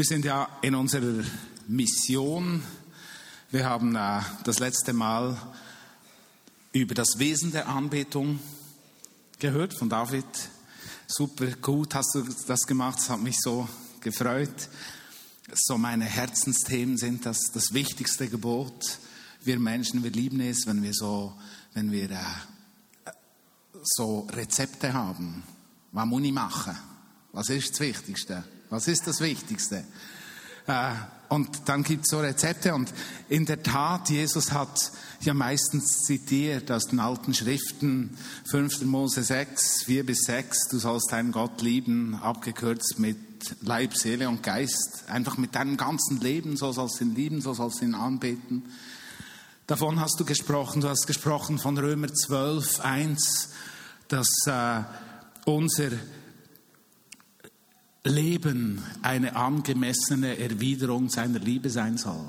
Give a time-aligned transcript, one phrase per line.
[0.00, 1.22] Wir sind ja in unserer
[1.68, 2.62] Mission.
[3.50, 5.36] Wir haben äh, das letzte Mal
[6.72, 8.40] über das Wesen der Anbetung
[9.38, 10.24] gehört von David.
[11.06, 13.68] Super gut hast du das gemacht, es hat mich so
[14.00, 14.70] gefreut.
[15.52, 19.00] So meine Herzensthemen sind das, das wichtigste Gebot.
[19.44, 21.34] Wir Menschen, wir lieben es, wenn wir so,
[21.74, 23.10] wenn wir äh,
[23.82, 25.42] so Rezepte haben.
[25.92, 26.74] Was muss ich machen?
[27.32, 28.44] Was ist das Wichtigste?
[28.70, 29.84] Was ist das Wichtigste?
[30.66, 30.92] Äh,
[31.28, 32.92] und dann gibt es so Rezepte und
[33.28, 38.16] in der Tat, Jesus hat ja meistens zitiert aus den alten Schriften,
[38.46, 38.82] 5.
[38.82, 43.18] Mose 6, 4 bis 6, du sollst deinen Gott lieben, abgekürzt mit
[43.60, 47.54] Leib, Seele und Geist, einfach mit deinem ganzen Leben, so sollst du ihn lieben, so
[47.54, 48.64] sollst du ihn anbeten.
[49.66, 53.50] Davon hast du gesprochen, du hast gesprochen von Römer 12, 1,
[54.08, 54.82] dass äh,
[55.44, 55.90] unser
[58.04, 62.24] Leben eine angemessene Erwiderung seiner Liebe sein soll.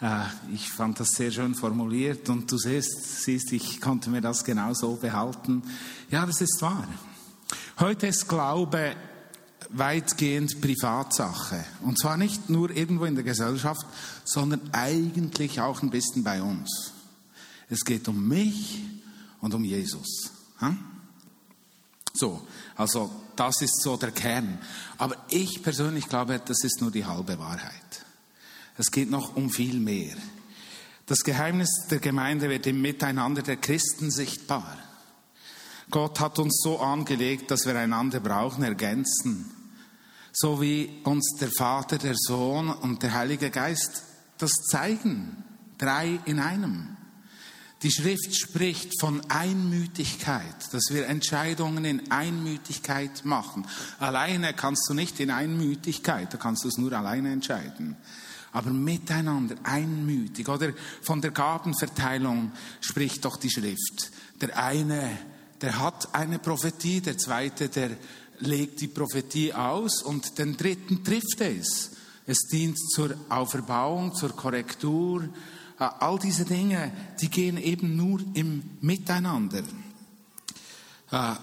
[0.00, 4.44] Äh, ich fand das sehr schön formuliert und du siehst, siehst, ich konnte mir das
[4.44, 5.62] genau so behalten.
[6.10, 6.88] Ja, das ist wahr.
[7.78, 8.96] Heute ist Glaube
[9.70, 11.64] weitgehend Privatsache.
[11.82, 13.86] Und zwar nicht nur irgendwo in der Gesellschaft,
[14.24, 16.92] sondern eigentlich auch ein bisschen bei uns.
[17.68, 18.80] Es geht um mich
[19.40, 20.30] und um Jesus.
[22.12, 22.46] So,
[22.76, 24.58] also das ist so der Kern.
[24.98, 28.04] Aber ich persönlich glaube, das ist nur die halbe Wahrheit.
[28.76, 30.16] Es geht noch um viel mehr.
[31.06, 34.78] Das Geheimnis der Gemeinde wird im Miteinander der Christen sichtbar.
[35.90, 39.50] Gott hat uns so angelegt, dass wir einander brauchen, ergänzen.
[40.32, 44.04] So wie uns der Vater, der Sohn und der Heilige Geist
[44.38, 45.44] das zeigen.
[45.76, 46.96] Drei in einem.
[47.82, 53.66] Die Schrift spricht von Einmütigkeit, dass wir Entscheidungen in Einmütigkeit machen.
[53.98, 57.96] Alleine kannst du nicht in Einmütigkeit, da kannst du es nur alleine entscheiden.
[58.52, 60.48] Aber miteinander, einmütig.
[60.48, 64.12] Oder von der Gabenverteilung spricht doch die Schrift.
[64.40, 65.18] Der eine,
[65.60, 67.96] der hat eine Prophetie, der zweite, der
[68.38, 71.92] legt die Prophetie aus und den dritten trifft es.
[72.26, 75.28] Es dient zur Auferbauung, zur Korrektur,
[75.88, 79.62] all diese Dinge, die gehen eben nur im Miteinander.
[81.10, 81.34] Äh,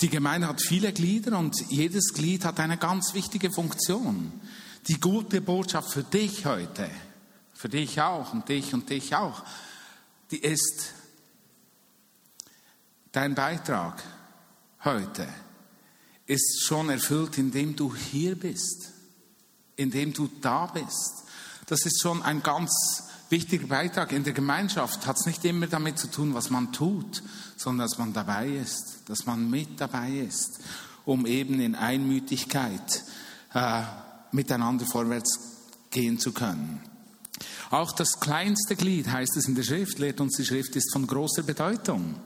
[0.00, 4.32] die Gemeinde hat viele Glieder und jedes Glied hat eine ganz wichtige Funktion.
[4.88, 6.90] Die gute Botschaft für dich heute,
[7.54, 9.42] für dich auch und dich und dich auch,
[10.30, 10.92] die ist
[13.12, 14.02] dein Beitrag
[14.84, 15.26] heute
[16.26, 18.90] ist schon erfüllt, indem du hier bist,
[19.76, 21.24] indem du da bist.
[21.66, 25.98] Das ist schon ein ganz wichtiger Beitrag in der Gemeinschaft hat es nicht immer damit
[25.98, 27.22] zu tun, was man tut,
[27.56, 30.60] sondern dass man dabei ist, dass man mit dabei ist,
[31.04, 33.04] um eben in Einmütigkeit
[33.54, 33.82] äh,
[34.32, 35.38] miteinander vorwärts
[35.90, 36.80] gehen zu können.
[37.70, 41.06] Auch das kleinste Glied, heißt es in der Schrift, lehrt uns die Schrift, ist von
[41.06, 42.16] großer Bedeutung.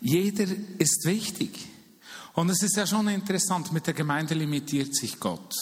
[0.00, 0.46] Jeder
[0.78, 1.66] ist wichtig.
[2.34, 5.54] Und es ist ja schon interessant, mit der Gemeinde limitiert sich Gott.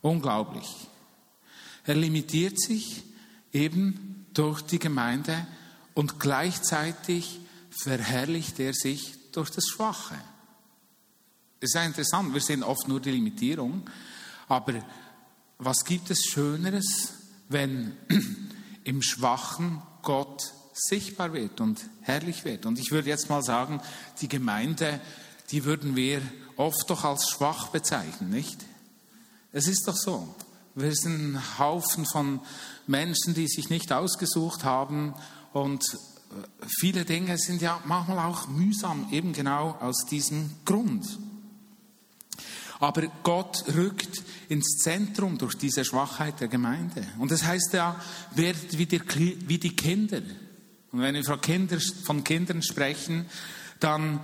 [0.00, 0.88] Unglaublich.
[1.84, 3.04] Er limitiert sich
[3.52, 5.46] eben durch die Gemeinde
[5.94, 7.40] und gleichzeitig
[7.70, 10.16] verherrlicht er sich durch das Schwache.
[11.60, 13.88] Es ist ja interessant, wir sehen oft nur die Limitierung,
[14.46, 14.74] aber
[15.58, 17.14] was gibt es Schöneres,
[17.48, 17.96] wenn
[18.84, 22.64] im Schwachen Gott sichtbar wird und herrlich wird?
[22.64, 23.80] Und ich würde jetzt mal sagen,
[24.20, 25.00] die Gemeinde,
[25.50, 26.22] die würden wir
[26.56, 28.64] oft doch als schwach bezeichnen, nicht?
[29.52, 30.34] Es ist doch so.
[30.80, 32.38] Wir sind ein Haufen von
[32.86, 35.12] Menschen, die sich nicht ausgesucht haben
[35.52, 41.18] und äh, viele Dinge sind ja manchmal auch mühsam, eben genau aus diesem Grund.
[42.78, 47.04] Aber Gott rückt ins Zentrum durch diese Schwachheit der Gemeinde.
[47.18, 48.00] Und das heißt ja,
[48.36, 49.02] werdet wie die,
[49.48, 50.22] wie die Kinder.
[50.92, 53.26] Und wenn wir von, Kinder, von Kindern sprechen,
[53.80, 54.20] dann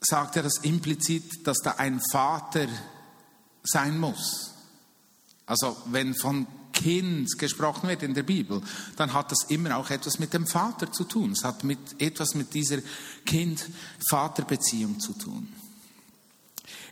[0.00, 2.68] sagt er das implizit, dass da ein Vater
[3.64, 4.54] sein muss.
[5.48, 8.62] Also wenn von Kind gesprochen wird in der Bibel,
[8.96, 11.32] dann hat das immer auch etwas mit dem Vater zu tun.
[11.32, 12.78] Es hat mit, etwas mit dieser
[13.26, 15.48] Kind-Vater-Beziehung zu tun.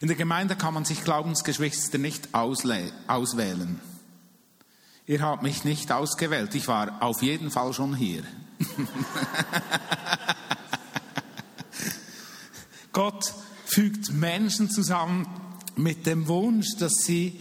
[0.00, 3.81] In der Gemeinde kann man sich Glaubensgeschwister nicht auswählen.
[5.06, 6.55] Ihr habt mich nicht ausgewählt.
[6.55, 8.25] Ich war auf jeden Fall schon hier.
[12.93, 13.35] Gott
[13.67, 15.26] fügt Menschen zusammen
[15.76, 17.38] mit dem Wunsch, dass sie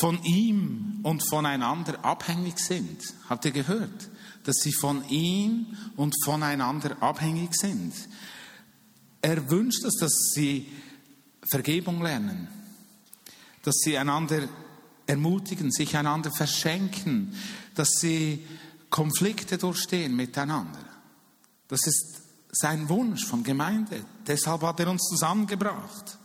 [0.00, 3.00] von ihm und voneinander abhängig sind.
[3.28, 4.10] Habt ihr gehört?
[4.44, 7.94] Dass sie von ihm und voneinander abhängig sind.
[9.22, 10.70] Er wünscht es, dass sie
[11.50, 12.48] Vergebung lernen,
[13.62, 14.48] dass sie einander
[15.06, 17.34] ermutigen, sich einander verschenken,
[17.74, 18.44] dass sie
[18.90, 20.84] Konflikte durchstehen miteinander.
[21.68, 24.04] Das ist sein Wunsch von Gemeinde.
[24.26, 26.18] Deshalb hat er uns zusammengebracht.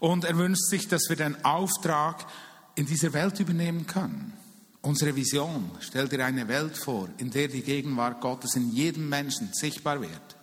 [0.00, 2.26] Und er wünscht sich, dass wir den Auftrag
[2.74, 4.32] in dieser Welt übernehmen können.
[4.80, 9.50] Unsere Vision stellt dir eine Welt vor, in der die Gegenwart Gottes in jedem Menschen
[9.52, 10.36] sichtbar wird.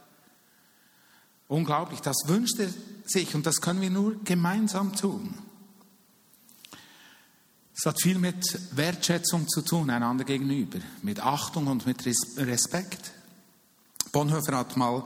[1.48, 2.70] Unglaublich, das wünscht er
[3.06, 5.34] sich und das können wir nur gemeinsam tun.
[7.76, 12.06] Es hat viel mit Wertschätzung zu tun, einander gegenüber, mit Achtung und mit
[12.38, 13.12] Respekt.
[14.12, 15.06] Bonhoeffer hat mal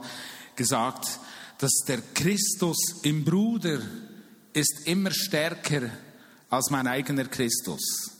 [0.56, 1.20] gesagt,
[1.58, 3.80] dass der Christus im Bruder
[4.52, 5.90] ist immer stärker
[6.54, 8.12] als mein eigener Christus.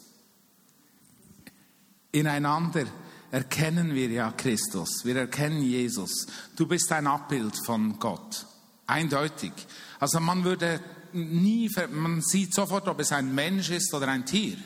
[2.13, 2.87] Ineinander
[3.31, 6.27] erkennen wir ja Christus, wir erkennen Jesus.
[6.57, 8.47] Du bist ein Abbild von Gott,
[8.87, 9.53] eindeutig.
[9.99, 10.81] Also man würde
[11.13, 14.57] nie, man sieht sofort, ob es ein Mensch ist oder ein Tier.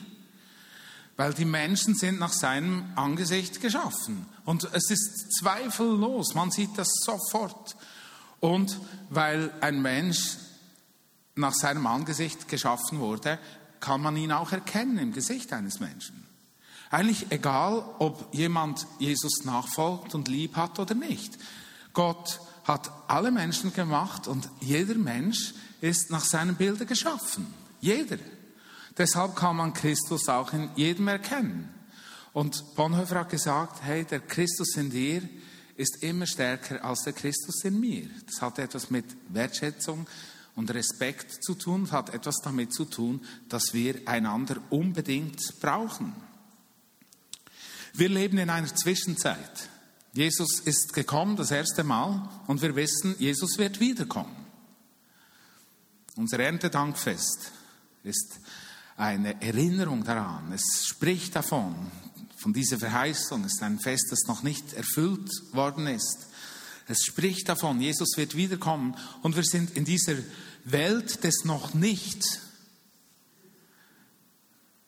[1.15, 4.25] Weil die Menschen sind nach seinem Angesicht geschaffen.
[4.45, 7.75] Und es ist zweifellos, man sieht das sofort.
[8.39, 8.79] Und
[9.09, 10.37] weil ein Mensch
[11.35, 13.39] nach seinem Angesicht geschaffen wurde,
[13.79, 16.25] kann man ihn auch erkennen im Gesicht eines Menschen.
[16.91, 21.37] Eigentlich egal, ob jemand Jesus nachfolgt und lieb hat oder nicht.
[21.93, 27.53] Gott hat alle Menschen gemacht und jeder Mensch ist nach seinem Bilde geschaffen.
[27.79, 28.17] Jeder.
[28.97, 31.69] Deshalb kann man Christus auch in jedem erkennen.
[32.33, 35.21] Und Bonhoeffer hat gesagt, hey, der Christus in dir
[35.77, 38.09] ist immer stärker als der Christus in mir.
[38.25, 40.07] Das hat etwas mit Wertschätzung
[40.55, 46.15] und Respekt zu tun, hat etwas damit zu tun, dass wir einander unbedingt brauchen.
[47.93, 49.69] Wir leben in einer Zwischenzeit.
[50.13, 54.35] Jesus ist gekommen das erste Mal und wir wissen, Jesus wird wiederkommen.
[56.15, 57.51] Unser Erntedankfest
[58.03, 58.39] ist
[58.97, 60.51] eine Erinnerung daran.
[60.51, 61.91] Es spricht davon,
[62.39, 63.43] von dieser Verheißung.
[63.43, 66.27] Es ist ein Fest, das noch nicht erfüllt worden ist.
[66.89, 70.15] Es spricht davon, Jesus wird wiederkommen und wir sind in dieser
[70.65, 72.41] Welt des noch nicht.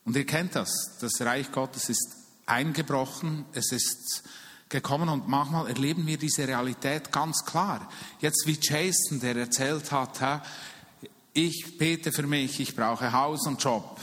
[0.03, 2.15] Und ihr kennt das, das Reich Gottes ist
[2.47, 4.23] eingebrochen, es ist
[4.67, 7.87] gekommen und manchmal erleben wir diese Realität ganz klar.
[8.19, 10.43] Jetzt wie Jason, der erzählt hat,
[11.33, 13.99] ich bete für mich, ich brauche Haus und Job.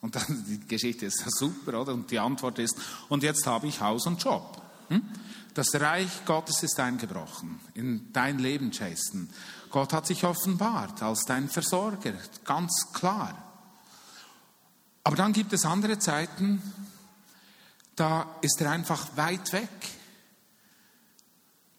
[0.00, 1.94] Und dann die Geschichte ist super, oder?
[1.94, 2.76] Und die Antwort ist,
[3.08, 4.60] und jetzt habe ich Haus und Job.
[4.88, 5.02] Hm?
[5.54, 9.28] Das Reich Gottes ist eingebrochen in dein Leben, Jason.
[9.70, 12.14] Gott hat sich offenbart als dein Versorger,
[12.44, 13.36] ganz klar.
[15.04, 16.62] Aber dann gibt es andere Zeiten,
[17.96, 19.68] da ist er einfach weit weg.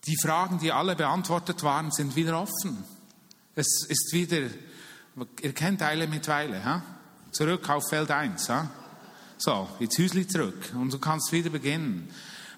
[0.06, 2.84] Die Fragen, die alle beantwortet waren, sind wieder offen.
[3.54, 4.50] Es ist wieder,
[5.40, 6.82] ihr kennt Eile mit Weile, ha?
[7.34, 8.48] zurück auf Feld 1.
[8.48, 8.70] Ha?
[9.38, 12.08] So, jetzt Hüsli zurück und du kannst wieder beginnen.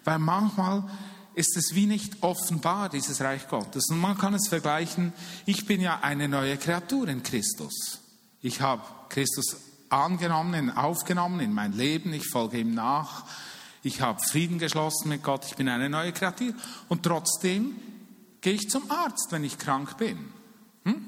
[0.07, 0.85] Weil manchmal
[1.33, 3.89] ist es wie nicht offenbar, dieses Reich Gottes.
[3.89, 5.11] Und man kann es vergleichen,
[5.45, 7.99] ich bin ja eine neue Kreatur in Christus.
[8.41, 9.57] Ich habe Christus
[9.89, 13.25] angenommen, aufgenommen in mein Leben, ich folge ihm nach,
[13.83, 16.53] ich habe Frieden geschlossen mit Gott, ich bin eine neue Kreatur.
[16.87, 17.75] Und trotzdem
[18.39, 20.19] gehe ich zum Arzt, wenn ich krank bin.
[20.85, 21.05] Hm?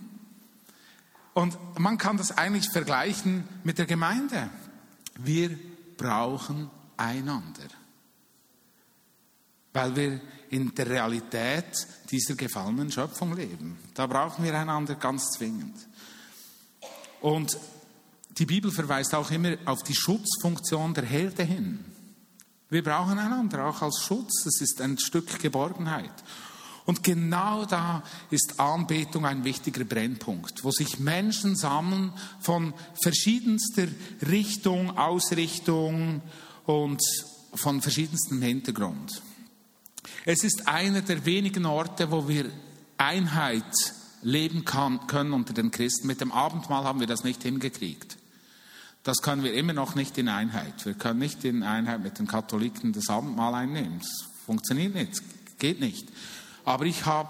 [1.33, 4.49] Und man kann das eigentlich vergleichen mit der Gemeinde.
[5.17, 5.57] Wir
[5.95, 7.69] brauchen einander,
[9.73, 13.77] weil wir in der Realität dieser gefallenen Schöpfung leben.
[13.93, 15.75] Da brauchen wir einander ganz zwingend.
[17.21, 17.57] Und
[18.37, 21.85] die Bibel verweist auch immer auf die Schutzfunktion der Herde hin.
[22.69, 24.45] Wir brauchen einander auch als Schutz.
[24.45, 26.13] Es ist ein Stück Geborgenheit.
[26.85, 32.73] Und genau da ist Anbetung ein wichtiger Brennpunkt, wo sich Menschen sammeln von
[33.03, 33.87] verschiedenster
[34.27, 36.21] Richtung, Ausrichtung
[36.65, 37.01] und
[37.53, 39.21] von verschiedenstem Hintergrund.
[40.25, 42.45] Es ist einer der wenigen Orte, wo wir
[42.97, 43.63] Einheit
[44.21, 46.07] leben kann, können unter den Christen.
[46.07, 48.17] Mit dem Abendmahl haben wir das nicht hingekriegt.
[49.03, 50.85] Das können wir immer noch nicht in Einheit.
[50.85, 53.99] Wir können nicht in Einheit mit den Katholiken das Abendmahl einnehmen.
[53.99, 55.21] Das funktioniert nicht,
[55.57, 56.07] geht nicht.
[56.65, 57.29] Aber ich habe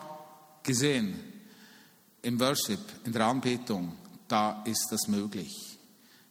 [0.63, 1.19] gesehen,
[2.21, 3.93] im Worship, in der Anbetung,
[4.27, 5.77] da ist das möglich.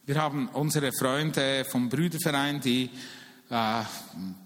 [0.05, 2.89] Wir haben unsere Freunde vom Brüderverein, die
[3.49, 3.83] äh,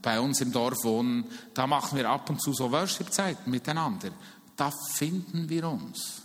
[0.01, 4.11] bei uns im Dorf wohnen, da machen wir ab und zu so Worship-Zeiten miteinander.
[4.55, 6.21] Da finden wir uns.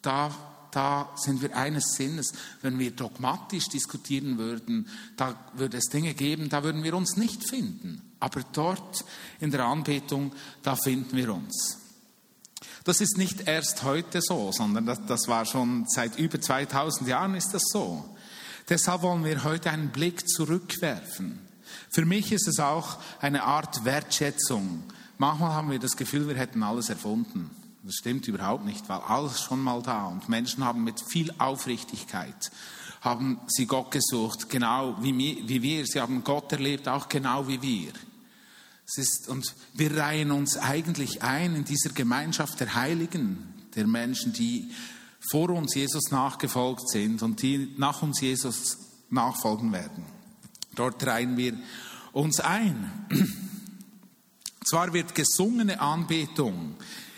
[0.00, 0.30] Da
[0.72, 2.32] da sind wir eines Sinnes.
[2.62, 7.48] Wenn wir dogmatisch diskutieren würden, da würde es Dinge geben, da würden wir uns nicht
[7.48, 8.00] finden.
[8.18, 9.04] Aber dort
[9.38, 11.78] in der Anbetung, da finden wir uns.
[12.84, 17.34] Das ist nicht erst heute so, sondern das, das war schon seit über 2000 Jahren
[17.34, 18.16] ist das so.
[18.68, 21.38] Deshalb wollen wir heute einen Blick zurückwerfen.
[21.92, 24.82] Für mich ist es auch eine Art Wertschätzung.
[25.18, 27.50] Manchmal haben wir das Gefühl, wir hätten alles erfunden.
[27.84, 32.50] Das stimmt überhaupt nicht, weil alles schon mal da und Menschen haben mit viel Aufrichtigkeit
[33.02, 35.86] haben sie Gott gesucht, genau wie, wir.
[35.86, 37.92] Sie haben Gott erlebt, auch genau wie wir.
[38.86, 44.32] Es ist, und wir reihen uns eigentlich ein in dieser Gemeinschaft der Heiligen, der Menschen,
[44.32, 44.70] die
[45.30, 48.78] vor uns Jesus nachgefolgt sind und die nach uns Jesus
[49.10, 50.04] nachfolgen werden.
[50.74, 51.54] Dort reihen wir
[52.12, 52.90] uns ein.
[54.64, 56.76] Zwar wird gesungene Anbetung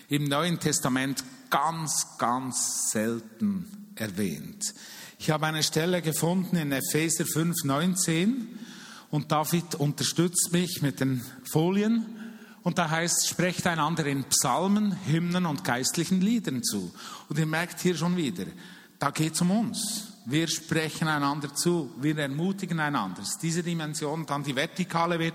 [0.08, 4.74] im Neuen Testament ganz, ganz selten erwähnt.
[5.18, 8.58] Ich habe eine Stelle gefunden in Epheser 5, 19
[9.10, 12.06] und David unterstützt mich mit den Folien.
[12.62, 16.92] Und da heißt, sprecht einander in Psalmen, Hymnen und geistlichen Liedern zu.
[17.28, 18.46] Und ihr merkt hier schon wieder,
[18.98, 20.13] da geht es um uns.
[20.26, 23.22] Wir sprechen einander zu, wir ermutigen einander.
[23.42, 25.32] Diese Dimension, dann die vertikale äh,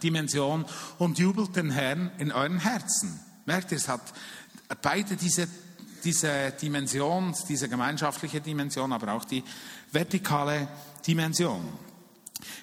[0.00, 0.64] Dimension
[0.98, 3.18] und jubelt den Herrn in euren Herzen.
[3.44, 4.02] Merkt ihr, es hat
[4.82, 5.48] beide diese,
[6.04, 9.42] diese Dimension, diese gemeinschaftliche Dimension, aber auch die
[9.90, 10.68] vertikale
[11.04, 11.66] Dimension.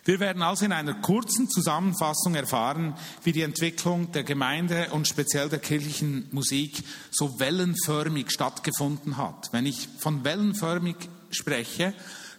[0.06, 5.50] Wir werden also in einer kurzen Zusammenfassung erfahren, wie die Entwicklung der Gemeinde und speziell
[5.50, 6.82] der kirchlichen Musik
[7.12, 9.50] so wellenförmig stattgefunden hat.
[9.52, 10.96] Wenn ich von wellenförmig
[11.31, 11.93] spreche,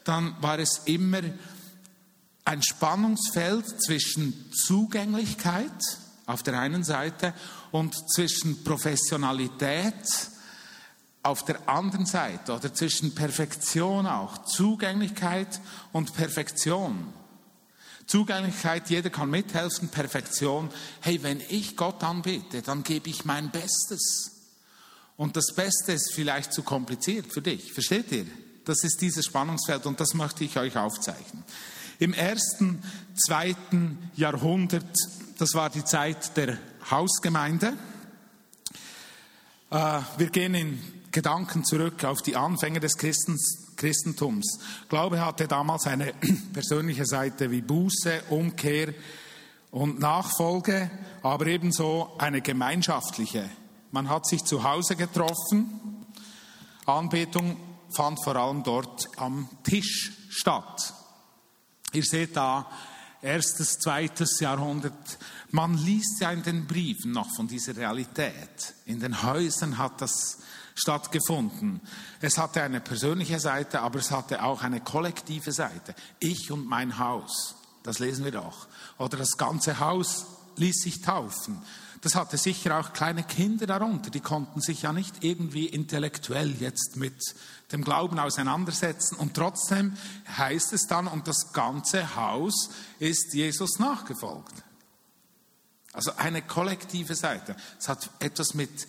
[0.04, 1.20] dann war es immer
[2.44, 5.70] ein Spannungsfeld zwischen Zugänglichkeit
[6.26, 7.34] auf der einen Seite
[7.72, 9.94] und zwischen Professionalität
[11.22, 15.60] auf der anderen Seite oder zwischen Perfektion auch, Zugänglichkeit
[15.92, 17.12] und Perfektion.
[18.06, 20.70] Zugänglichkeit, jeder kann mithelfen, Perfektion.
[21.00, 24.32] Hey, wenn ich Gott anbete, dann gebe ich mein Bestes.
[25.18, 27.74] Und das Beste ist vielleicht zu kompliziert für dich.
[27.74, 28.26] Versteht ihr?
[28.68, 31.42] Das ist dieses Spannungsfeld und das möchte ich euch aufzeichnen.
[31.98, 32.82] Im ersten,
[33.16, 34.84] zweiten Jahrhundert,
[35.38, 36.58] das war die Zeit der
[36.90, 37.72] Hausgemeinde.
[39.70, 44.58] Äh, wir gehen in Gedanken zurück auf die Anfänge des Christentums.
[44.90, 46.12] Glaube hatte damals eine
[46.52, 48.92] persönliche Seite wie Buße, Umkehr
[49.70, 50.90] und Nachfolge,
[51.22, 53.48] aber ebenso eine gemeinschaftliche.
[53.92, 56.04] Man hat sich zu Hause getroffen.
[56.84, 57.56] Anbetung
[57.90, 60.94] fand vor allem dort am Tisch statt.
[61.92, 62.70] Ihr seht da
[63.22, 65.18] erstes, zweites Jahrhundert.
[65.50, 68.74] Man liest ja in den Briefen noch von dieser Realität.
[68.84, 70.38] In den Häusern hat das
[70.74, 71.80] stattgefunden.
[72.20, 75.94] Es hatte eine persönliche Seite, aber es hatte auch eine kollektive Seite.
[76.20, 78.68] Ich und mein Haus, das lesen wir doch.
[78.98, 80.26] Oder das ganze Haus
[80.56, 81.62] ließ sich taufen.
[82.00, 86.96] Das hatte sicher auch kleine Kinder darunter, die konnten sich ja nicht irgendwie intellektuell jetzt
[86.96, 87.20] mit
[87.72, 89.16] dem Glauben auseinandersetzen.
[89.16, 89.96] Und trotzdem
[90.36, 94.54] heißt es dann, und das ganze Haus ist Jesus nachgefolgt.
[95.92, 97.56] Also eine kollektive Seite.
[97.78, 98.86] Es hat etwas mit,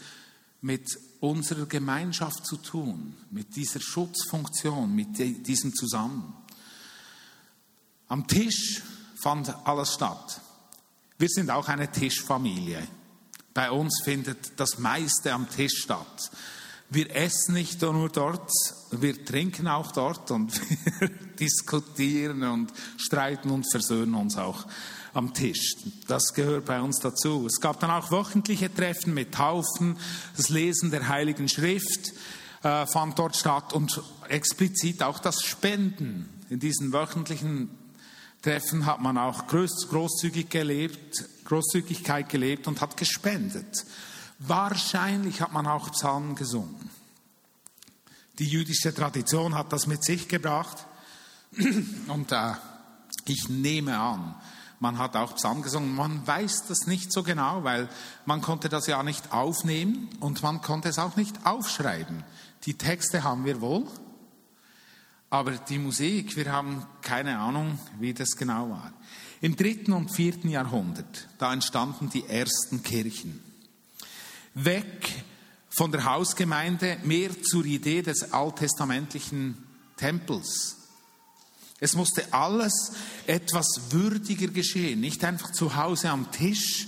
[0.61, 0.87] mit
[1.19, 6.33] unserer Gemeinschaft zu tun, mit dieser Schutzfunktion, mit diesem Zusammen.
[8.07, 8.81] Am Tisch
[9.21, 10.41] fand alles statt.
[11.17, 12.87] Wir sind auch eine Tischfamilie.
[13.53, 16.31] Bei uns findet das meiste am Tisch statt.
[16.91, 18.51] Wir essen nicht nur dort,
[18.91, 20.59] wir trinken auch dort und
[20.99, 24.65] wir diskutieren und streiten und versöhnen uns auch
[25.13, 25.75] am Tisch.
[26.07, 27.45] Das gehört bei uns dazu.
[27.45, 29.97] Es gab dann auch wöchentliche Treffen mit Taufen,
[30.35, 32.13] das Lesen der Heiligen Schrift
[32.63, 36.29] äh, fand dort statt und explizit auch das Spenden.
[36.49, 37.69] In diesen wöchentlichen
[38.41, 43.85] Treffen hat man auch groß, großzügig gelebt, Großzügigkeit gelebt und hat gespendet.
[44.39, 46.89] Wahrscheinlich hat man auch Psalmen gesungen.
[48.39, 50.85] Die jüdische Tradition hat das mit sich gebracht
[52.07, 52.53] und äh,
[53.25, 54.35] ich nehme an,
[54.79, 55.93] man hat auch Psalm gesungen.
[55.93, 57.89] Man weiß das nicht so genau, weil
[58.25, 62.23] man konnte das ja nicht aufnehmen und man konnte es auch nicht aufschreiben.
[62.65, 63.87] Die Texte haben wir wohl,
[65.29, 68.93] aber die Musik, wir haben keine Ahnung, wie das genau war.
[69.41, 73.48] Im dritten und vierten Jahrhundert, da entstanden die ersten Kirchen.
[74.53, 75.23] Weg
[75.69, 79.57] von der Hausgemeinde mehr zur Idee des alttestamentlichen
[79.95, 80.77] Tempels.
[81.79, 82.91] Es musste alles
[83.25, 86.87] etwas würdiger geschehen, nicht einfach zu Hause am Tisch.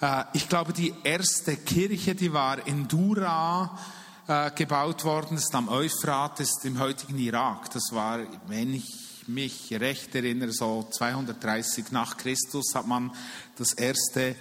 [0.00, 3.78] Äh, ich glaube, die erste Kirche, die war in Dura
[4.26, 7.70] äh, gebaut worden, ist am Euphrat, ist im heutigen Irak.
[7.70, 13.12] Das war, wenn ich mich recht erinnere, so 230 nach Christus hat man
[13.56, 14.36] das erste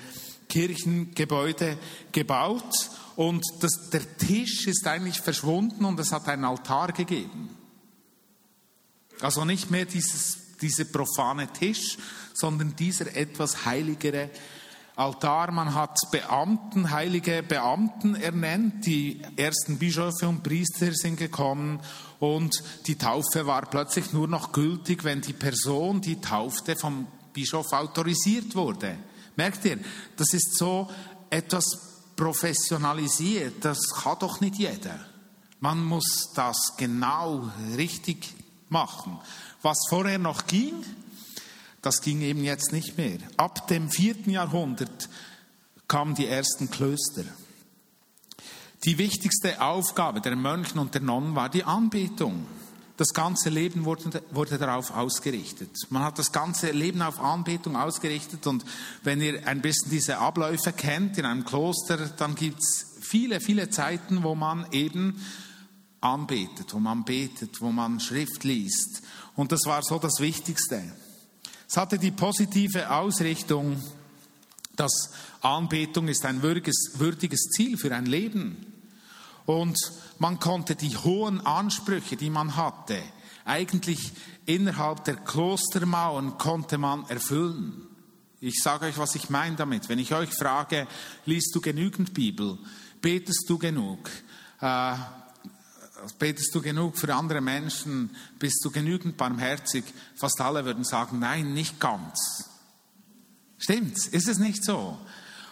[0.47, 1.77] Kirchengebäude
[2.11, 7.49] gebaut und das, der Tisch ist eigentlich verschwunden und es hat einen Altar gegeben.
[9.21, 11.97] Also nicht mehr dieses, dieser profane Tisch,
[12.33, 14.29] sondern dieser etwas heiligere
[14.95, 15.51] Altar.
[15.51, 18.85] Man hat Beamten, heilige Beamten ernannt.
[18.85, 21.79] Die ersten Bischöfe und Priester sind gekommen
[22.19, 27.71] und die Taufe war plötzlich nur noch gültig, wenn die Person, die taufte, vom Bischof
[27.73, 28.97] autorisiert wurde.
[29.35, 29.79] Merkt ihr,
[30.17, 30.89] das ist so
[31.29, 31.65] etwas
[32.15, 33.63] professionalisiert.
[33.63, 34.99] Das kann doch nicht jeder.
[35.59, 38.33] Man muss das genau richtig
[38.69, 39.19] machen.
[39.61, 40.73] Was vorher noch ging,
[41.81, 43.17] das ging eben jetzt nicht mehr.
[43.37, 45.09] Ab dem vierten Jahrhundert
[45.87, 47.23] kamen die ersten Klöster.
[48.83, 52.45] Die wichtigste Aufgabe der Mönchen und der Nonnen war die Anbetung.
[52.97, 55.69] Das ganze Leben wurde, wurde darauf ausgerichtet.
[55.89, 58.63] Man hat das ganze Leben auf Anbetung ausgerichtet und
[59.03, 63.69] wenn ihr ein bisschen diese Abläufe kennt in einem Kloster, dann gibt es viele, viele
[63.69, 65.21] Zeiten, wo man eben
[65.99, 69.01] anbetet, wo man betet, wo man Schrift liest.
[69.35, 70.81] Und das war so das Wichtigste.
[71.67, 73.81] Es hatte die positive Ausrichtung,
[74.75, 75.11] dass
[75.41, 78.74] Anbetung ist ein würdiges, würdiges Ziel für ein Leben.
[79.45, 79.77] Und
[80.19, 83.01] man konnte die hohen Ansprüche, die man hatte,
[83.45, 84.11] eigentlich
[84.45, 87.87] innerhalb der Klostermauern konnte man erfüllen.
[88.41, 89.87] Ich sage euch, was ich meine damit.
[89.87, 90.87] Wenn ich euch frage,
[91.25, 92.57] liest du genügend Bibel?
[93.01, 94.09] Betest du genug?
[94.61, 94.95] Äh,
[96.19, 98.15] betest du genug für andere Menschen?
[98.39, 99.85] Bist du genügend barmherzig?
[100.15, 102.49] Fast alle würden sagen, nein, nicht ganz.
[103.57, 104.07] Stimmt's?
[104.07, 104.97] Ist es nicht so?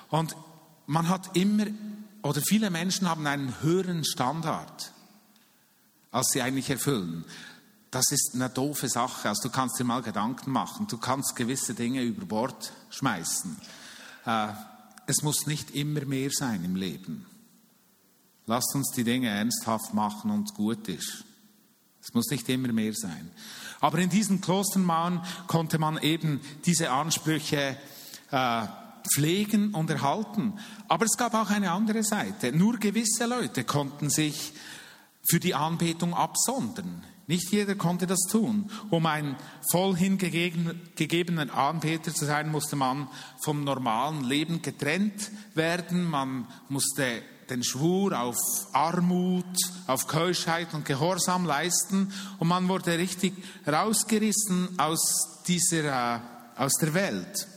[0.10, 0.36] Und
[0.86, 1.68] man hat immer
[2.24, 4.92] oder viele Menschen haben einen höheren Standard,
[6.12, 7.26] als sie eigentlich erfüllen.
[7.92, 9.30] Das ist eine doofe Sache.
[9.30, 10.88] Also du kannst dir mal Gedanken machen.
[10.88, 13.56] Du kannst gewisse Dinge über Bord schmeißen.
[14.26, 14.48] Äh,
[15.06, 17.26] es muss nicht immer mehr sein im Leben.
[18.46, 21.24] Lasst uns die Dinge ernsthaft machen und gut ist.
[22.02, 23.30] Es muss nicht immer mehr sein.
[23.80, 27.78] Aber in diesen Klostermauern konnte man eben diese Ansprüche
[28.32, 28.68] äh,
[29.12, 30.54] pflegen und erhalten.
[30.88, 32.52] Aber es gab auch eine andere Seite.
[32.52, 34.54] Nur gewisse Leute konnten sich
[35.30, 37.04] für die Anbetung absondern.
[37.26, 38.70] Nicht jeder konnte das tun.
[38.90, 39.38] Um ein
[39.72, 43.08] voll hingegebener Anbeter zu sein, musste man
[43.42, 46.04] vom normalen Leben getrennt werden.
[46.04, 48.38] Man musste den Schwur auf
[48.74, 49.46] Armut,
[49.88, 53.34] auf Keuschheit und Gehorsam leisten und man wurde richtig
[53.68, 56.20] rausgerissen aus dieser, äh,
[56.58, 57.48] aus der Welt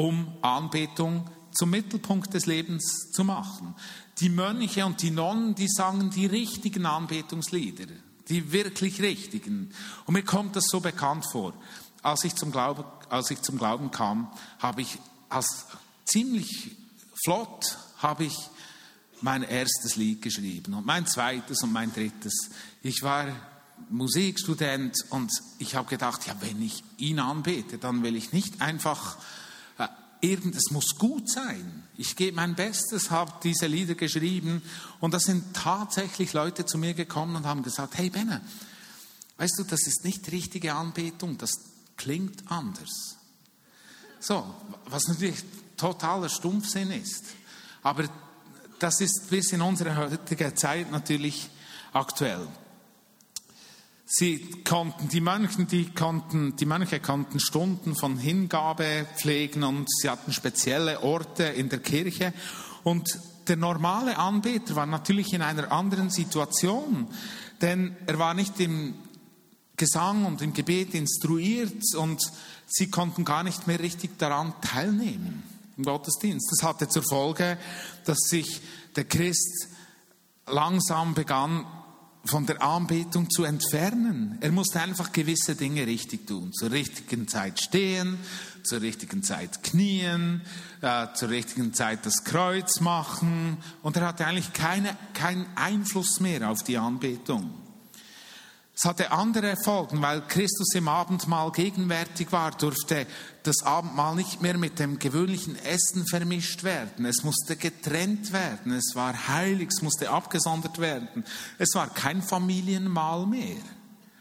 [0.00, 3.74] um Anbetung zum Mittelpunkt des Lebens zu machen.
[4.18, 7.86] Die Mönche und die Nonnen, die sangen die richtigen Anbetungslieder,
[8.28, 9.72] die wirklich richtigen.
[10.06, 11.52] Und mir kommt das so bekannt vor.
[12.02, 15.66] Als ich zum Glauben, als ich zum Glauben kam, habe ich als
[16.06, 16.76] ziemlich
[17.22, 18.36] flott habe ich
[19.20, 22.48] mein erstes Lied geschrieben und mein zweites und mein drittes.
[22.82, 23.26] Ich war
[23.90, 29.18] Musikstudent und ich habe gedacht, ja, wenn ich ihn anbete, dann will ich nicht einfach
[30.20, 31.84] irgend, es muss gut sein.
[31.96, 34.62] Ich gebe mein Bestes, habe diese Lieder geschrieben
[35.00, 38.40] und da sind tatsächlich Leute zu mir gekommen und haben gesagt, hey Benne,
[39.38, 41.52] weißt du, das ist nicht richtige Anbetung, das
[41.96, 43.16] klingt anders.
[44.18, 44.54] So,
[44.86, 45.42] was natürlich
[45.76, 47.24] totaler Stumpfsinn ist.
[47.82, 48.04] Aber
[48.78, 51.48] das ist bis in unserer heutigen Zeit natürlich
[51.92, 52.46] aktuell.
[54.12, 60.10] Sie konnten, die Mönchen, die konnten, die Mönche konnten Stunden von Hingabe pflegen und sie
[60.10, 62.32] hatten spezielle Orte in der Kirche.
[62.82, 67.06] Und der normale Anbeter war natürlich in einer anderen Situation,
[67.60, 68.94] denn er war nicht im
[69.76, 72.20] Gesang und im Gebet instruiert und
[72.66, 75.44] sie konnten gar nicht mehr richtig daran teilnehmen
[75.76, 76.50] im Gottesdienst.
[76.50, 77.58] Das hatte zur Folge,
[78.06, 78.60] dass sich
[78.96, 79.68] der Christ
[80.48, 81.64] langsam begann,
[82.24, 84.38] von der Anbetung zu entfernen.
[84.40, 86.52] Er musste einfach gewisse Dinge richtig tun.
[86.52, 88.18] Zur richtigen Zeit stehen,
[88.62, 90.42] zur richtigen Zeit knien,
[90.82, 93.56] äh, zur richtigen Zeit das Kreuz machen.
[93.82, 97.59] Und er hatte eigentlich keine, keinen Einfluss mehr auf die Anbetung.
[98.82, 103.06] Es hatte andere Folgen, weil Christus im Abendmahl gegenwärtig war, durfte
[103.42, 107.04] das Abendmahl nicht mehr mit dem gewöhnlichen Essen vermischt werden.
[107.04, 108.72] Es musste getrennt werden.
[108.72, 111.24] Es war heilig, es musste abgesondert werden.
[111.58, 113.60] Es war kein Familienmahl mehr,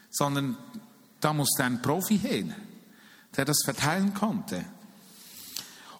[0.09, 0.57] sondern
[1.21, 2.53] da musste ein Profi hin,
[3.37, 4.65] der das verteilen konnte.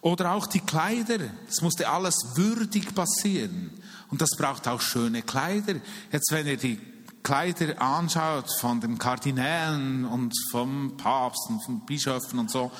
[0.02, 1.30] Oder auch die Kleider.
[1.48, 3.70] Es musste alles würdig passieren.
[4.10, 5.76] Und das braucht auch schöne Kleider.
[6.12, 6.78] Jetzt, wenn ihr die
[7.22, 12.70] Kleider anschaut von den Kardinälen und vom Papst und von Bischöfen und so,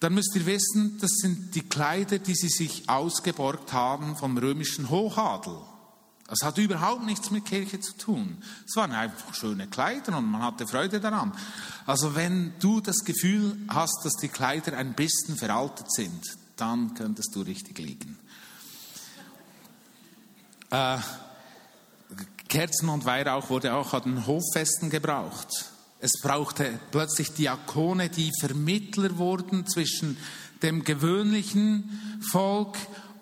[0.00, 4.90] dann müsst ihr wissen, das sind die Kleider, die sie sich ausgeborgt haben vom römischen
[4.90, 5.56] Hochadel.
[6.28, 8.38] Das hat überhaupt nichts mit Kirche zu tun.
[8.66, 11.32] Es waren einfach schöne Kleider und man hatte Freude daran.
[11.86, 16.20] Also wenn du das Gefühl hast, dass die Kleider ein bisschen veraltet sind,
[16.56, 18.18] dann könntest du richtig liegen.
[20.70, 20.98] Äh,
[22.48, 25.72] Kerzen und Weihrauch wurde auch an den Hoffesten gebraucht.
[25.98, 30.16] Es brauchte plötzlich Diakone, die Vermittler wurden zwischen
[30.62, 32.76] dem gewöhnlichen Volk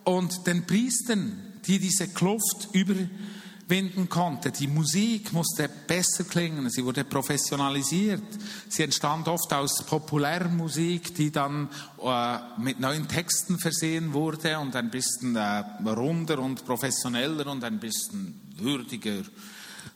[0.04, 4.50] und den Priestern, die diese Kluft überwinden konnte.
[4.50, 8.22] Die Musik musste besser klingen, sie wurde professionalisiert.
[8.68, 11.68] Sie entstand oft aus Populärmusik, die dann
[12.02, 17.78] äh, mit neuen Texten versehen wurde und ein bisschen äh, runder und professioneller und ein
[17.78, 19.22] bisschen würdiger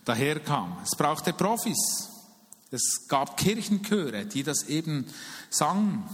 [0.05, 0.79] daherkam.
[0.83, 2.09] Es brauchte Profis.
[2.71, 5.07] Es gab Kirchenchöre, die das eben
[5.51, 6.05] sangen.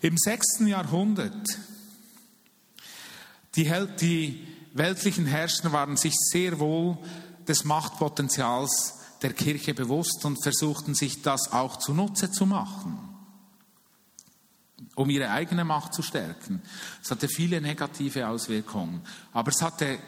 [0.00, 1.58] Im sechsten Jahrhundert,
[3.56, 6.96] die, die weltlichen Herrscher waren sich sehr wohl
[7.46, 12.98] des Machtpotenzials der Kirche bewusst und versuchten sich das auch zunutze zu machen,
[14.94, 16.62] um ihre eigene Macht zu stärken.
[17.02, 19.98] Es hatte viele negative Auswirkungen, aber es hatte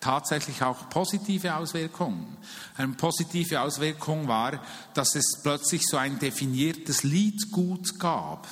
[0.00, 2.36] tatsächlich auch positive Auswirkungen.
[2.76, 4.62] Eine positive Auswirkung war,
[4.94, 8.48] dass es plötzlich so ein definiertes Liedgut gab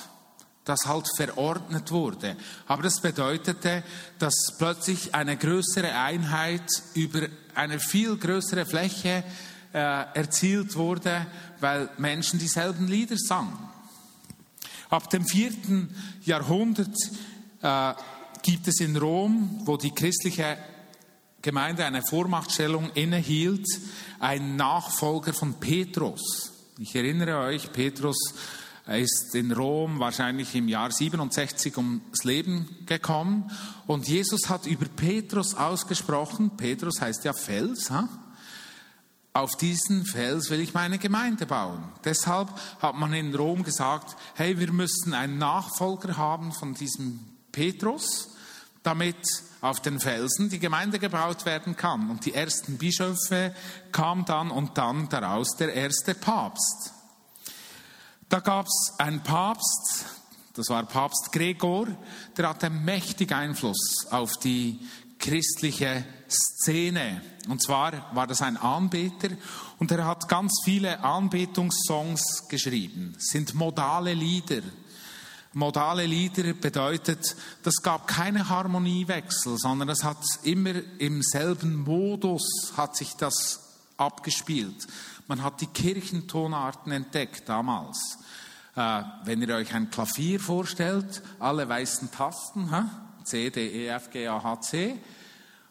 [0.69, 2.35] das halt verordnet wurde.
[2.67, 3.83] Aber das bedeutete,
[4.19, 7.21] dass plötzlich eine größere Einheit über
[7.55, 9.23] eine viel größere Fläche
[9.73, 9.77] äh,
[10.13, 11.25] erzielt wurde,
[11.59, 13.57] weil Menschen dieselben Lieder sangen.
[14.91, 15.89] Ab dem vierten
[16.23, 16.95] Jahrhundert
[17.63, 17.93] äh,
[18.43, 20.57] gibt es in Rom, wo die christliche
[21.41, 23.65] Gemeinde eine Vormachtstellung innehielt,
[24.19, 26.51] einen Nachfolger von Petrus.
[26.79, 28.33] Ich erinnere euch, Petrus
[28.87, 33.51] ist in Rom wahrscheinlich im Jahr 67 ums Leben gekommen
[33.87, 38.09] und Jesus hat über Petrus ausgesprochen, Petrus heißt ja Fels, ha?
[39.33, 41.83] auf diesen Fels will ich meine Gemeinde bauen.
[42.03, 42.49] Deshalb
[42.81, 47.19] hat man in Rom gesagt, hey, wir müssen einen Nachfolger haben von diesem
[47.51, 48.35] Petrus,
[48.83, 49.17] damit
[49.61, 52.09] auf den Felsen die Gemeinde gebaut werden kann.
[52.09, 53.53] Und die ersten Bischöfe
[53.91, 56.93] kamen dann und dann daraus der erste Papst.
[58.29, 60.05] Da gab es einen Papst,
[60.53, 61.87] das war Papst Gregor,
[62.37, 64.79] der hatte mächtig Einfluss auf die
[65.17, 67.21] christliche Szene.
[67.47, 69.29] Und zwar war das ein Anbeter
[69.79, 73.15] und er hat ganz viele Anbetungssongs geschrieben.
[73.17, 74.61] Sind modale Lieder.
[75.53, 82.95] Modale Lieder bedeutet, das gab keine Harmoniewechsel, sondern es hat immer im selben Modus hat
[82.95, 84.87] sich das abgespielt.
[85.27, 88.19] Man hat die Kirchentonarten entdeckt damals.
[88.75, 92.83] Äh, wenn ihr euch ein Klavier vorstellt, alle weißen Tasten, hä?
[93.23, 94.99] C, D, E, F, G, A, H, C.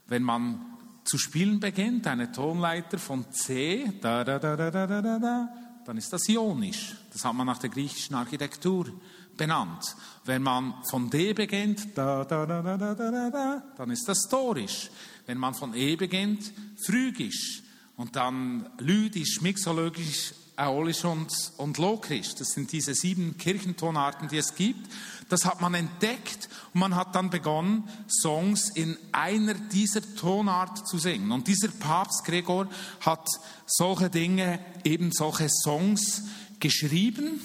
[0.07, 0.61] Wenn man
[1.05, 5.49] zu spielen beginnt, eine Tonleiter von C, da, da, da, da, da, da, da,
[5.85, 6.97] dann ist das ionisch.
[7.13, 8.93] Das hat man nach der griechischen Architektur
[9.39, 9.97] benannt.
[10.25, 14.29] Wenn man von D beginnt, da, da, da, da, da, da, da, dann ist das
[14.31, 14.91] dorisch.
[15.25, 16.53] Wenn man von E beginnt,
[16.85, 17.63] phrygisch.
[17.97, 22.35] Und dann lydisch, mixologisch, Aolisch und, und Lokrisch.
[22.35, 24.91] Das sind diese sieben Kirchentonarten, die es gibt.
[25.29, 30.99] Das hat man entdeckt und man hat dann begonnen, Songs in einer dieser Tonart zu
[30.99, 31.31] singen.
[31.31, 32.67] Und dieser Papst Gregor
[33.01, 33.29] hat
[33.67, 36.23] solche Dinge, eben solche Songs
[36.59, 37.41] geschrieben.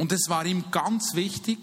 [0.00, 1.58] Und es war ihm ganz wichtig,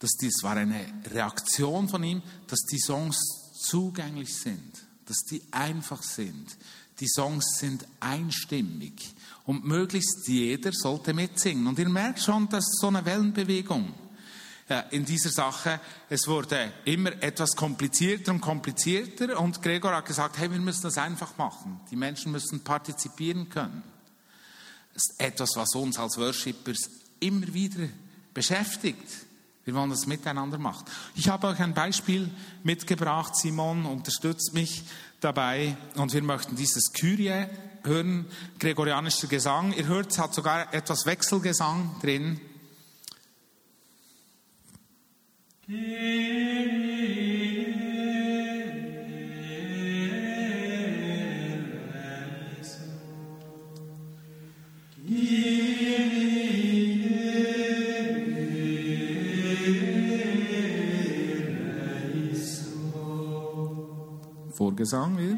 [0.00, 3.16] dass dies war eine Reaktion von ihm, dass die Songs
[3.60, 4.72] zugänglich sind,
[5.06, 6.48] dass die einfach sind.
[6.98, 9.14] Die Songs sind einstimmig.
[9.46, 11.68] Und möglichst jeder sollte mitsingen.
[11.68, 13.94] Und ihr merkt schon, dass so eine Wellenbewegung
[14.90, 15.78] in dieser Sache.
[16.08, 19.38] Es wurde immer etwas komplizierter und komplizierter.
[19.38, 21.78] Und Gregor hat gesagt, hey, wir müssen das einfach machen.
[21.88, 23.84] Die Menschen müssen partizipieren können.
[24.92, 27.88] Das ist etwas, was uns als Worshippers immer wieder
[28.32, 29.24] beschäftigt.
[29.64, 30.84] Wir wollen das miteinander machen.
[31.14, 32.30] Ich habe euch ein Beispiel
[32.62, 33.34] mitgebracht.
[33.34, 34.82] Simon unterstützt mich
[35.20, 35.76] dabei.
[35.94, 37.46] Und wir möchten dieses Kyrie
[37.82, 38.26] hören
[38.58, 39.72] gregorianischer Gesang.
[39.72, 42.40] Ihr hört, es hat sogar etwas Wechselgesang drin.
[64.54, 65.36] Vorgesang wieder.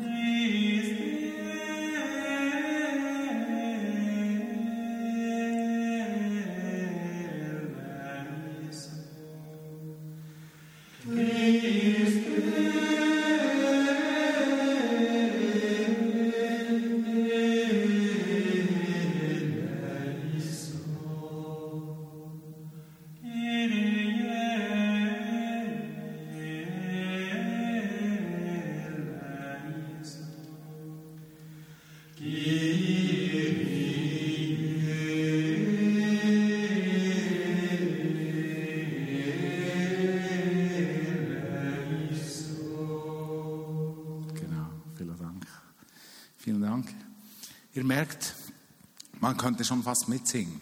[49.57, 50.61] Könnte schon fast mitsingen.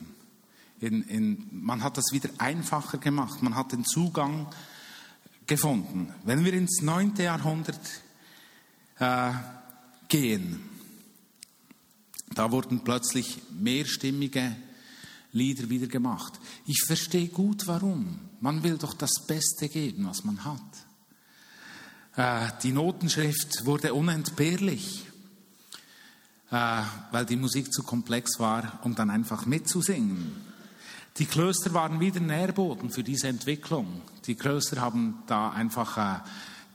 [0.78, 4.46] In, in, man hat das wieder einfacher gemacht, man hat den Zugang
[5.48, 6.14] gefunden.
[6.22, 7.16] Wenn wir ins 9.
[7.16, 7.80] Jahrhundert
[9.00, 9.32] äh,
[10.06, 10.60] gehen,
[12.36, 14.54] da wurden plötzlich mehrstimmige
[15.32, 16.38] Lieder wieder gemacht.
[16.64, 18.20] Ich verstehe gut, warum.
[18.40, 20.60] Man will doch das Beste geben, was man hat.
[22.14, 25.04] Äh, die Notenschrift wurde unentbehrlich,
[26.54, 30.32] äh, weil die Musik zu komplex war, um dann einfach mitzusingen.
[31.18, 34.02] Die Klöster waren wieder Nährboden für diese Entwicklung.
[34.26, 36.20] Die Klöster haben da einfach äh,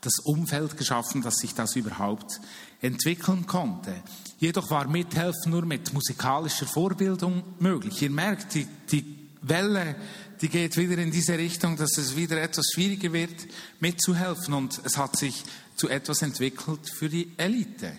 [0.01, 2.41] das Umfeld geschaffen, dass sich das überhaupt
[2.81, 3.95] entwickeln konnte.
[4.37, 8.01] Jedoch war Mithelfen nur mit musikalischer Vorbildung möglich.
[8.01, 9.95] Ihr merkt, die, die Welle,
[10.41, 13.47] die geht wieder in diese Richtung, dass es wieder etwas schwieriger wird,
[13.79, 14.53] mitzuhelfen.
[14.53, 15.43] Und es hat sich
[15.75, 17.93] zu etwas entwickelt für die Elite.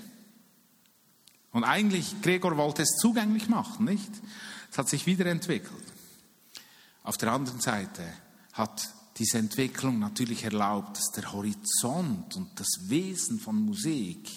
[1.52, 4.10] Und eigentlich, Gregor wollte es zugänglich machen, nicht?
[4.70, 5.84] Es hat sich wieder entwickelt.
[7.02, 8.04] Auf der anderen Seite
[8.52, 14.30] hat diese Entwicklung natürlich erlaubt, dass der Horizont und das Wesen von Musik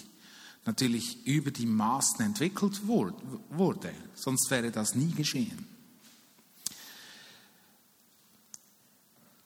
[0.65, 3.93] natürlich über die Maßen entwickelt wurde.
[4.15, 5.72] Sonst wäre das nie geschehen.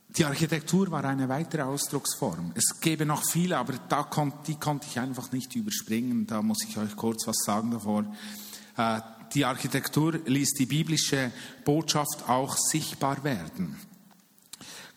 [0.10, 2.52] Die Architektur war eine weitere Ausdrucksform.
[2.56, 6.26] Es gäbe noch viele, aber da kon die konnte ich einfach nicht überspringen.
[6.26, 8.06] Da muss ich euch kurz was sagen davor.
[8.78, 9.02] Äh,
[9.34, 11.32] die Architektur ließ die biblische
[11.66, 13.76] Botschaft auch sichtbar werden.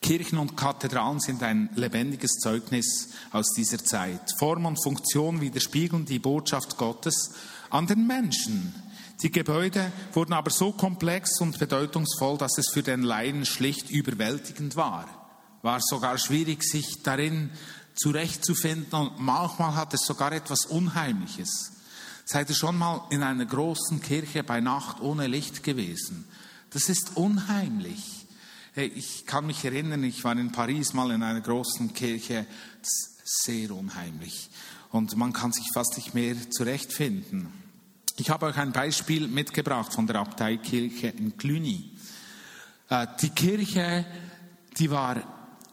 [0.01, 4.33] Kirchen und Kathedralen sind ein lebendiges Zeugnis aus dieser Zeit.
[4.39, 7.33] Form und Funktion widerspiegeln die Botschaft Gottes
[7.69, 8.75] an den Menschen.
[9.23, 14.77] Die Gebäude wurden aber so komplex und bedeutungsvoll, dass es für den Laien schlicht überwältigend
[14.77, 15.07] war.
[15.63, 17.51] War sogar schwierig, sich darin
[17.95, 21.73] zurechtzufinden und manchmal hat es sogar etwas Unheimliches.
[22.25, 26.27] Seid ihr schon mal in einer großen Kirche bei Nacht ohne Licht gewesen?
[26.71, 28.27] Das ist unheimlich.
[28.75, 32.47] Ich kann mich erinnern, ich war in Paris mal in einer großen Kirche,
[33.25, 34.49] sehr unheimlich.
[34.91, 37.70] Und man kann sich fast nicht mehr zurechtfinden.
[38.21, 41.91] Ich habe euch ein Beispiel mitgebracht von der Abteikirche in Cluny.
[42.91, 44.05] Äh, die Kirche,
[44.77, 45.17] die war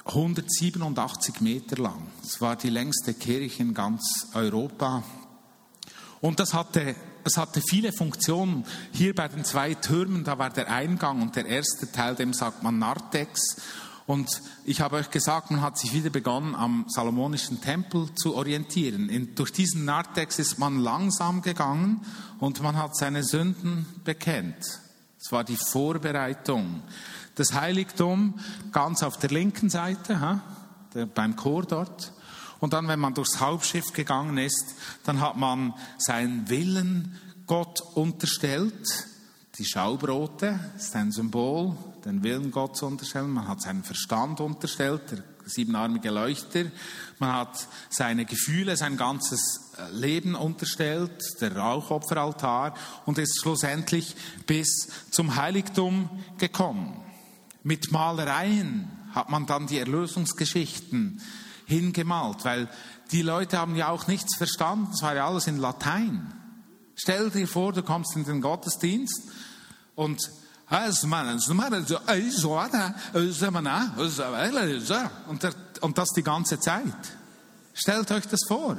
[0.06, 2.08] 187 Meter lang.
[2.24, 5.04] Es war die längste Kirche in ganz Europa.
[6.22, 8.64] Und das hatte es hatte viele Funktionen.
[8.94, 12.64] Hier bei den zwei Türmen, da war der Eingang und der erste Teil, dem sagt
[12.64, 13.58] man Narthex.
[14.08, 19.10] Und ich habe euch gesagt, man hat sich wieder begonnen, am Salomonischen Tempel zu orientieren.
[19.10, 22.06] In, durch diesen Narthex ist man langsam gegangen
[22.40, 24.80] und man hat seine Sünden bekennt.
[25.20, 26.84] Es war die Vorbereitung.
[27.36, 28.40] Das Heiligtum
[28.72, 30.42] ganz auf der linken Seite, ha,
[30.94, 32.14] der, beim Chor dort.
[32.62, 39.08] Und dann, wenn man durchs Hauptschiff gegangen ist, dann hat man seinen Willen Gott unterstellt.
[39.58, 41.76] Die Schaubrote ist ein Symbol,
[42.08, 43.32] den Willen Gott zu unterstellen.
[43.32, 46.66] Man hat seinen Verstand unterstellt, der siebenarmige Leuchter.
[47.20, 54.16] Man hat seine Gefühle, sein ganzes äh, Leben unterstellt, der Rauchopferaltar und ist schlussendlich
[54.46, 57.04] bis zum Heiligtum gekommen.
[57.64, 61.22] Mit Malereien hat man dann die Erlösungsgeschichten
[61.66, 62.70] hingemalt, weil
[63.12, 66.34] die Leute haben ja auch nichts verstanden, es war ja alles in Latein.
[66.96, 69.24] Stell dir vor, du kommst in den Gottesdienst
[69.96, 70.22] und
[75.82, 76.84] und, das die ganze Zeit.
[77.74, 78.78] Stellt euch das vor.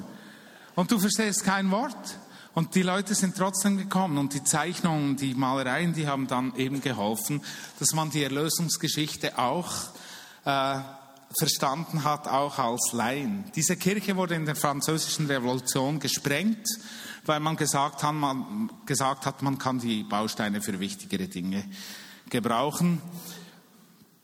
[0.74, 2.18] Und du verstehst kein Wort.
[2.52, 6.80] Und die Leute sind trotzdem gekommen und die Zeichnungen, die Malereien, die haben dann eben
[6.80, 7.40] geholfen,
[7.78, 9.72] dass man die Erlösungsgeschichte auch
[10.44, 10.80] äh,
[11.36, 13.44] verstanden hat, auch als Laien.
[13.54, 16.66] Diese Kirche wurde in der französischen Revolution gesprengt,
[17.26, 21.64] weil man gesagt hat, man, gesagt hat, man kann die Bausteine für wichtigere Dinge
[22.30, 23.02] gebrauchen.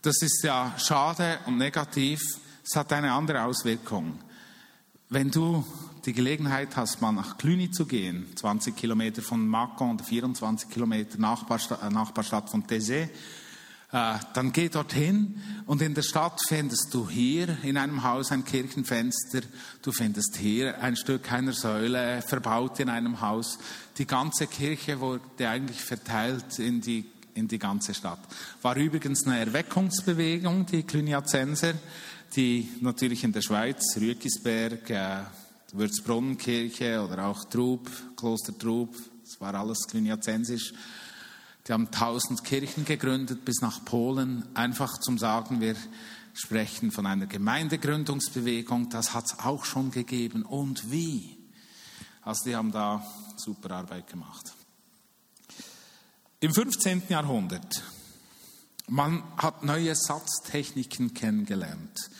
[0.03, 2.21] Das ist ja schade und negativ.
[2.65, 4.19] Es hat eine andere Auswirkung.
[5.11, 5.65] Wenn du
[6.07, 11.19] die Gelegenheit hast, mal nach Cluny zu gehen, 20 Kilometer von Macon und 24 Kilometer
[11.19, 13.09] Nachbarstadt, Nachbarstadt von Thésée,
[13.95, 19.43] dann geh dorthin und in der Stadt findest du hier in einem Haus ein Kirchenfenster,
[19.83, 23.57] du findest hier ein Stück einer Säule verbaut in einem Haus.
[23.97, 27.05] Die ganze Kirche wurde eigentlich verteilt in die,
[27.35, 28.19] in die ganze Stadt.
[28.63, 31.75] War übrigens eine Erweckungsbewegung, die Cluniacenser,
[32.35, 35.19] die natürlich in der Schweiz, Rüekisberg, äh,
[35.73, 40.73] Würzbrunnenkirche oder auch Trub, Kloster Trub, das war alles cluniacensisch,
[41.67, 45.77] die haben tausend Kirchen gegründet bis nach Polen, einfach zum Sagen, wir
[46.35, 50.43] sprechen von einer Gemeindegründungsbewegung, das hat es auch schon gegeben.
[50.43, 51.39] Und wie?
[52.23, 54.53] Also die haben da super Arbeit gemacht.
[56.41, 57.05] Im 15.
[57.09, 57.83] Jahrhundert,
[58.89, 62.11] man hat neue Satztechniken kennengelernt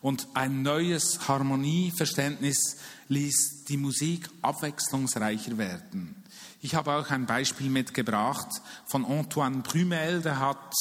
[0.00, 2.76] und ein neues Harmonieverständnis
[3.08, 6.23] ließ die Musik abwechslungsreicher werden.
[6.64, 8.48] Ich habe auch ein Beispiel mitgebracht
[8.86, 10.72] von Antoine Brumel, der hat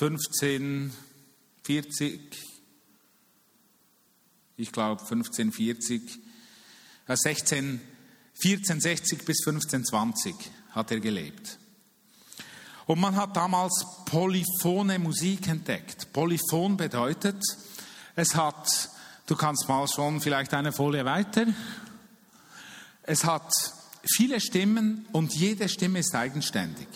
[0.00, 2.20] 1540,
[4.56, 6.20] ich glaube 1540,
[7.08, 7.80] äh 16,
[8.44, 10.36] 1460 bis 1520
[10.70, 11.58] hat er gelebt.
[12.86, 16.12] Und man hat damals polyphone Musik entdeckt.
[16.12, 17.42] Polyphon bedeutet,
[18.14, 18.88] es hat,
[19.26, 21.46] du kannst mal schon vielleicht eine Folie weiter,
[23.02, 23.50] es hat
[24.04, 26.88] viele Stimmen und jede Stimme ist eigenständig.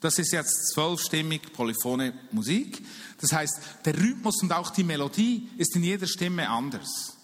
[0.00, 2.84] Das ist jetzt zwölfstimmig polyphone Musik.
[3.20, 7.16] Das heißt, der Rhythmus und auch die Melodie ist in jeder Stimme anders.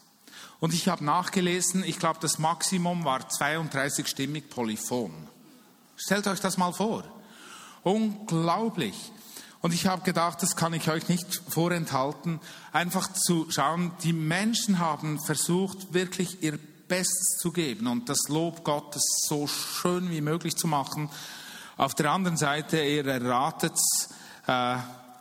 [0.61, 5.13] Und ich habe nachgelesen, ich glaube, das Maximum war 32-stimmig polyphon.
[5.97, 7.05] Stellt euch das mal vor.
[7.83, 8.95] Unglaublich.
[9.61, 12.39] Und ich habe gedacht, das kann ich euch nicht vorenthalten,
[12.73, 18.65] einfach zu schauen, die Menschen haben versucht, wirklich ihr Bestes zu geben und das Lob
[18.65, 21.11] Gottes so schön wie möglich zu machen.
[21.77, 23.79] Auf der anderen Seite, ihr erratet
[24.47, 24.79] äh,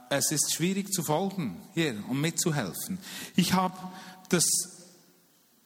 [0.10, 3.00] es ist schwierig zu folgen hier und mitzuhelfen.
[3.36, 3.78] Ich habe
[4.30, 4.46] das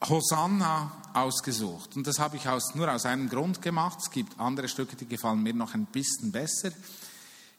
[0.07, 3.99] Hosanna ausgesucht und das habe ich aus, nur aus einem Grund gemacht.
[4.01, 6.71] Es gibt andere Stücke, die gefallen mir noch ein bisschen besser.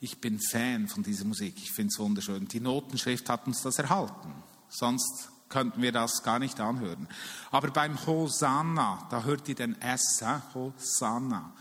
[0.01, 2.49] Ich bin Fan von dieser Musik, ich finde es wunderschön.
[2.49, 4.35] Die Notenschrift hat uns das erhalten,
[4.69, 7.07] sonst könnten wir das gar nicht anhören.
[7.51, 11.53] Aber beim Hosanna, da hört ihr den S, Hosanna.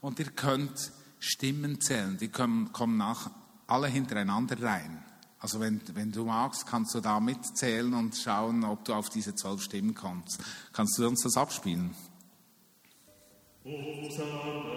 [0.00, 3.30] Und ihr könnt Stimmen zählen, die kommen, kommen nach,
[3.66, 5.04] alle hintereinander rein.
[5.40, 9.34] Also wenn, wenn du magst, kannst du da mitzählen und schauen, ob du auf diese
[9.34, 10.38] zwölf Stimmen kommst.
[10.72, 11.94] Kannst du uns das abspielen?
[13.64, 14.70] Hosanna,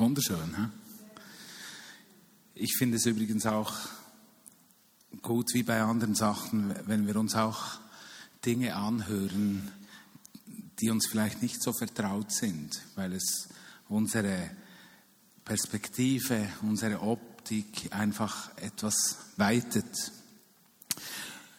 [0.00, 0.56] Wunderschön.
[0.56, 0.66] He?
[2.54, 3.74] Ich finde es übrigens auch
[5.20, 7.78] gut, wie bei anderen Sachen, wenn wir uns auch
[8.46, 9.70] Dinge anhören,
[10.80, 13.50] die uns vielleicht nicht so vertraut sind, weil es
[13.90, 14.50] unsere
[15.44, 20.12] Perspektive, unsere Optik einfach etwas weitet.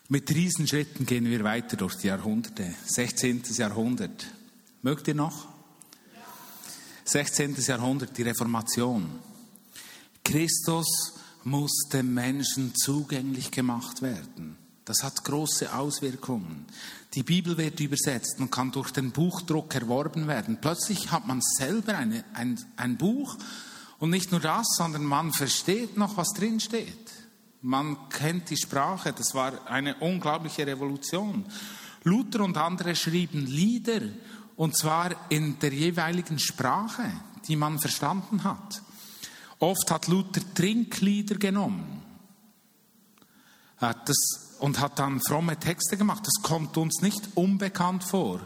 [0.07, 2.73] Mit Riesenschritten gehen wir weiter durch die Jahrhunderte.
[2.87, 3.43] 16.
[3.55, 4.33] Jahrhundert.
[4.81, 5.50] Mögt ihr noch?
[7.11, 7.55] 16.
[7.67, 9.19] Jahrhundert, die Reformation.
[10.23, 14.57] Christus muss dem Menschen zugänglich gemacht werden.
[14.85, 16.65] Das hat große Auswirkungen.
[17.13, 20.59] Die Bibel wird übersetzt und kann durch den Buchdruck erworben werden.
[20.61, 23.37] Plötzlich hat man selber eine, ein, ein Buch
[23.99, 27.11] und nicht nur das, sondern man versteht noch, was drin steht.
[27.61, 29.11] Man kennt die Sprache.
[29.11, 31.45] Das war eine unglaubliche Revolution.
[32.03, 34.01] Luther und andere schrieben Lieder
[34.55, 37.11] und zwar in der jeweiligen Sprache,
[37.47, 38.81] die man verstanden hat.
[39.59, 42.01] Oft hat Luther Trinklieder genommen
[43.79, 46.25] das, und hat dann fromme Texte gemacht.
[46.25, 48.39] Das kommt uns nicht unbekannt vor.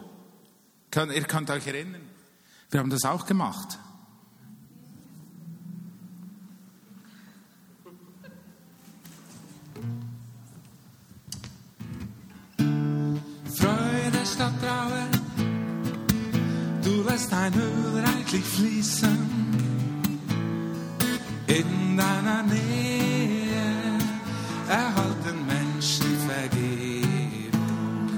[0.95, 2.01] Ihr könnt euch erinnern,
[2.71, 3.77] wir haben das auch gemacht.
[12.57, 15.14] Freude statt Trauer,
[17.15, 19.17] lässt dein Öl reichlich fließen
[21.47, 23.99] in deiner Nähe
[24.67, 28.09] erhalten Menschen Vergebung.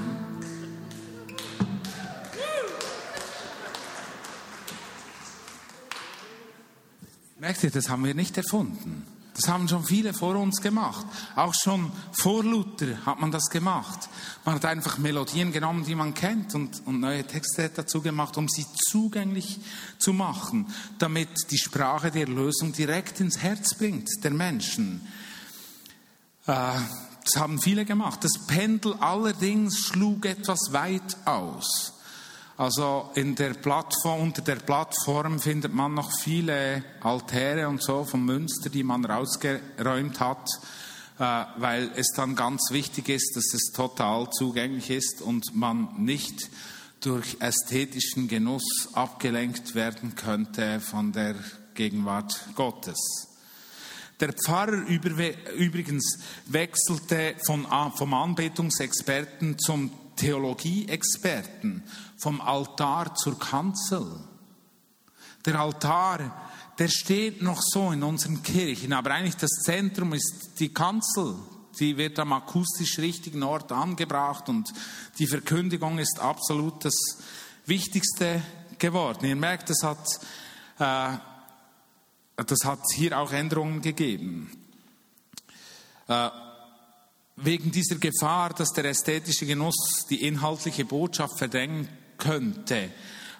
[7.38, 9.06] Merkt ihr, das haben wir nicht erfunden.
[9.40, 11.06] Das haben schon viele vor uns gemacht.
[11.36, 14.08] Auch schon vor Luther hat man das gemacht.
[14.44, 18.48] Man hat einfach Melodien genommen, die man kennt und, und neue Texte dazu gemacht, um
[18.48, 19.60] sie zugänglich
[20.00, 20.66] zu machen,
[20.98, 25.06] damit die Sprache der Lösung direkt ins Herz bringt der Menschen.
[26.46, 26.72] Äh,
[27.22, 28.24] das haben viele gemacht.
[28.24, 31.97] Das Pendel allerdings schlug etwas weit aus.
[32.58, 38.24] Also in der Plattform, unter der Plattform findet man noch viele Altäre und so von
[38.24, 40.48] Münster, die man rausgeräumt hat,
[41.20, 46.50] äh, weil es dann ganz wichtig ist, dass es total zugänglich ist und man nicht
[46.98, 51.36] durch ästhetischen Genuss abgelenkt werden könnte von der
[51.74, 52.98] Gegenwart Gottes.
[54.18, 57.66] Der Pfarrer übrigens wechselte vom
[58.12, 61.84] Anbetungsexperten zum Theologieexperten
[62.18, 64.06] vom Altar zur Kanzel.
[65.44, 66.48] Der Altar,
[66.78, 71.36] der steht noch so in unseren Kirchen, aber eigentlich das Zentrum ist die Kanzel.
[71.78, 74.72] Die wird am akustisch richtigen Ort angebracht und
[75.18, 76.94] die Verkündigung ist absolut das
[77.66, 78.42] Wichtigste
[78.78, 79.26] geworden.
[79.26, 80.04] Ihr merkt, das hat,
[80.78, 81.18] äh,
[82.44, 84.50] das hat hier auch Änderungen gegeben.
[86.08, 86.30] Äh,
[87.36, 91.88] wegen dieser Gefahr, dass der ästhetische Genuss die inhaltliche Botschaft verdrängen
[92.18, 92.90] könnte,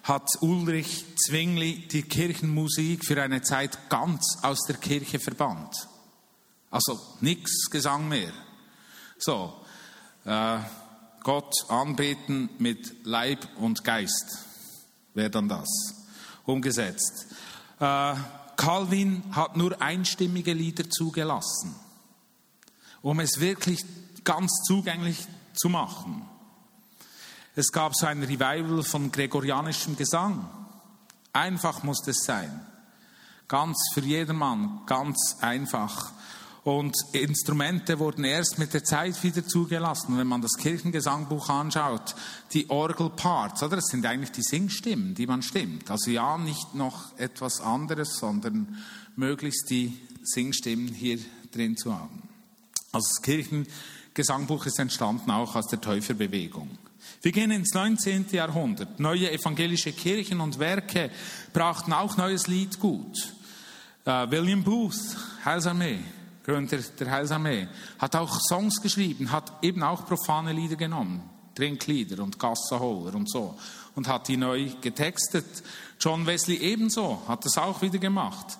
[0.03, 5.87] hat Ulrich Zwingli die Kirchenmusik für eine Zeit ganz aus der Kirche verbannt.
[6.71, 8.31] Also nichts Gesang mehr.
[9.17, 9.53] So,
[10.25, 10.59] äh,
[11.23, 14.45] Gott anbeten mit Leib und Geist
[15.13, 15.67] wäre dann das
[16.45, 17.27] umgesetzt.
[17.79, 18.15] Äh,
[18.55, 21.75] Calvin hat nur einstimmige Lieder zugelassen
[23.01, 23.79] um es wirklich
[24.23, 25.17] ganz zugänglich
[25.53, 26.25] zu machen.
[27.59, 30.49] Es gab so ein Revival von gregorianischem Gesang.
[31.33, 32.65] Einfach muss es sein.
[33.49, 36.13] Ganz für jedermann, ganz einfach.
[36.63, 40.17] Und Instrumente wurden erst mit der Zeit wieder zugelassen.
[40.17, 42.15] Wenn man das Kirchengesangbuch anschaut,
[42.53, 43.75] die Orgelparts, oder?
[43.75, 45.91] Das sind eigentlich die Singstimmen, die man stimmt.
[45.91, 48.77] Also ja, nicht noch etwas anderes, sondern
[49.17, 51.19] möglichst die Singstimmen hier
[51.51, 52.21] drin zu haben.
[52.93, 56.77] Also das Kirchengesangbuch ist entstanden auch aus der Täuferbewegung.
[57.21, 58.27] Wir gehen ins 19.
[58.31, 58.97] Jahrhundert.
[58.97, 61.11] Neue evangelische Kirchen und Werke
[61.51, 63.33] brachten auch neues Liedgut.
[64.07, 65.99] Uh, William Booth, Heilsarmee,
[66.45, 67.67] Gründer der Heilsarmee,
[67.99, 71.21] hat auch Songs geschrieben, hat eben auch profane Lieder genommen,
[71.55, 73.59] Trinklieder und Gassenholer und so,
[73.95, 75.45] und hat die neu getextet.
[75.99, 78.57] John Wesley ebenso, hat das auch wieder gemacht.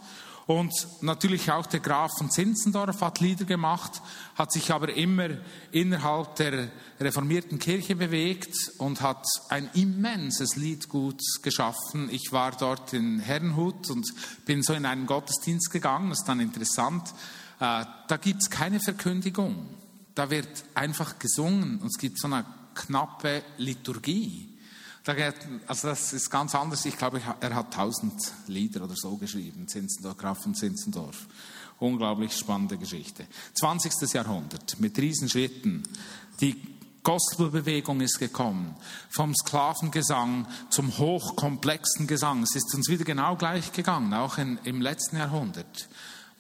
[0.50, 4.02] Und natürlich auch der Graf von Zinzendorf hat Lieder gemacht,
[4.34, 5.30] hat sich aber immer
[5.72, 12.10] innerhalb der reformierten Kirche bewegt und hat ein immenses Liedgut geschaffen.
[12.12, 14.12] Ich war dort in Herrenhut und
[14.46, 16.10] bin so in einen Gottesdienst gegangen.
[16.10, 17.10] Das ist dann interessant.
[17.60, 19.68] Äh, da gibt es keine Verkündigung.
[20.16, 22.44] Da wird einfach gesungen und es gibt so eine
[22.74, 24.49] knappe Liturgie.
[25.68, 26.86] Also das ist ganz anders.
[26.86, 28.14] Ich glaube, er hat tausend
[28.48, 31.28] Lieder oder so geschrieben, Zinzendorf, Graf von Zinzendorf.
[31.80, 33.26] Unglaublich spannende Geschichte.
[33.56, 34.14] 20.
[34.14, 35.84] Jahrhundert mit Riesenschritten.
[36.42, 36.62] Die
[37.04, 38.76] Gospelbewegung ist gekommen.
[39.10, 42.44] Vom Sklavengesang zum hochkomplexen Gesang.
[42.44, 45.88] Es ist uns wieder genau gleich gegangen, auch in, im letzten Jahrhundert.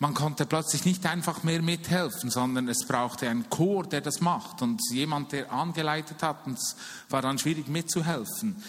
[0.02, 4.62] Man konnte plötzlich nicht einfach mehr mithelfen, sondern es brauchte einen Chor, der das macht
[4.62, 6.48] und jemand, der angeleitet hat.
[6.48, 6.78] Und es
[7.10, 8.64] war dann schwierig mitzuhelfen.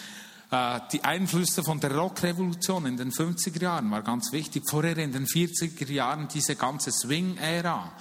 [0.50, 4.64] Äh, die Einflüsse von der Rockrevolution in den 50er Jahren war ganz wichtig.
[4.68, 7.92] Vorher in den 40er Jahren diese ganze Swing-Ära.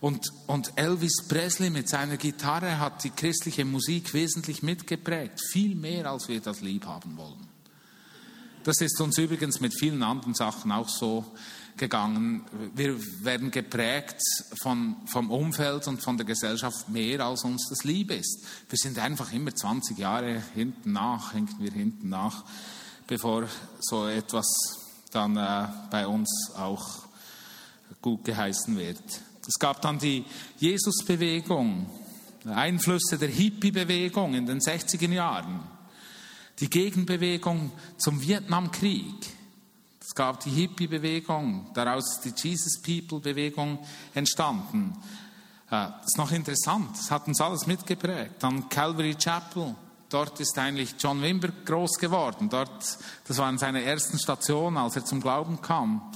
[0.00, 6.10] Und, und Elvis Presley mit seiner Gitarre hat die christliche Musik wesentlich mitgeprägt, viel mehr
[6.10, 7.48] als wir das lieb haben wollen.
[8.64, 11.24] Das ist uns übrigens mit vielen anderen Sachen auch so
[11.76, 12.44] gegangen.
[12.74, 14.20] Wir werden geprägt
[14.62, 18.44] von, vom Umfeld und von der Gesellschaft mehr, als uns das lieb ist.
[18.68, 22.44] Wir sind einfach immer 20 Jahre hinten nach, hinken wir hinten nach,
[23.06, 23.48] bevor
[23.80, 24.46] so etwas
[25.10, 27.04] dann äh, bei uns auch
[28.00, 29.02] gut geheißen wird.
[29.46, 30.24] Es gab dann die
[30.58, 31.90] Jesusbewegung,
[32.46, 35.60] Einflüsse der Hippie-Bewegung in den 60er Jahren,
[36.60, 39.14] die Gegenbewegung zum Vietnamkrieg.
[40.06, 43.78] Es gab die Hippie-Bewegung, daraus die Jesus People-Bewegung
[44.12, 44.92] entstanden.
[45.68, 48.34] Äh, das ist noch interessant, das hat uns alles mitgeprägt.
[48.40, 49.74] Dann Calvary Chapel,
[50.10, 52.50] dort ist eigentlich John Wimber groß geworden.
[52.50, 56.12] Dort, das war in seiner ersten Station, als er zum Glauben kam.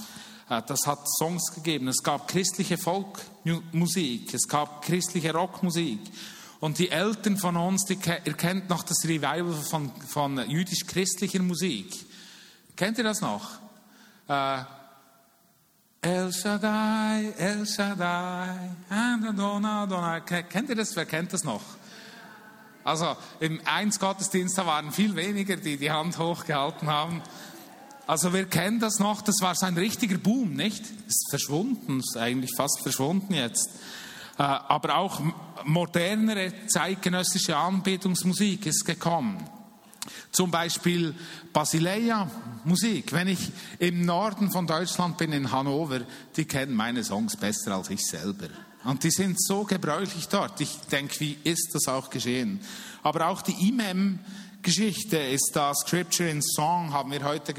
[0.49, 1.87] Äh, das hat Songs gegeben.
[1.87, 5.99] Es gab christliche Folkmusik, es gab christliche Rockmusik.
[6.59, 12.05] Und die Eltern von uns, die ihr kennt noch das Revival von, von jüdisch-christlicher Musik.
[12.75, 13.59] Kennt ihr das noch?
[14.29, 14.59] Äh,
[16.01, 20.21] El Shaddai, El Shaddai, Adonai, Adonai.
[20.21, 20.95] Kennt ihr das?
[20.95, 21.63] Wer kennt das noch?
[22.83, 27.21] Also im Eins-Gottesdienst, da waren viel weniger, die die Hand hochgehalten haben.
[28.05, 30.83] Also wir kennen das noch, das war so ein richtiger Boom, nicht?
[31.07, 33.69] Ist verschwunden, ist eigentlich fast verschwunden jetzt.
[34.37, 35.21] Äh, aber auch
[35.65, 39.43] modernere zeitgenössische Anbetungsmusik ist gekommen.
[40.31, 41.15] Zum Beispiel
[41.51, 42.29] Basileia
[42.63, 43.11] Musik.
[43.13, 46.01] Wenn ich im Norden von Deutschland bin, in Hannover,
[46.35, 48.47] die kennen meine Songs besser als ich selber.
[48.83, 50.61] Und die sind so gebräuchlich dort.
[50.61, 52.61] Ich denke, wie ist das auch geschehen?
[53.03, 54.19] Aber auch die Imam
[54.61, 55.73] Geschichte ist da.
[55.73, 57.53] Scripture in Song haben wir heute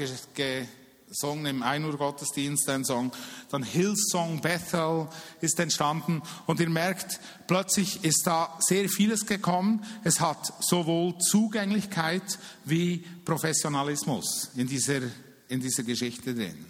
[1.11, 3.11] gesungen im 1 Uhr Gottesdienst, ein Song.
[3.49, 5.09] Dann Hillsong Bethel
[5.41, 6.21] ist entstanden.
[6.45, 9.83] Und ihr merkt, plötzlich ist da sehr vieles gekommen.
[10.05, 15.01] Es hat sowohl Zugänglichkeit wie Professionalismus in dieser,
[15.49, 16.65] in dieser Geschichte drin.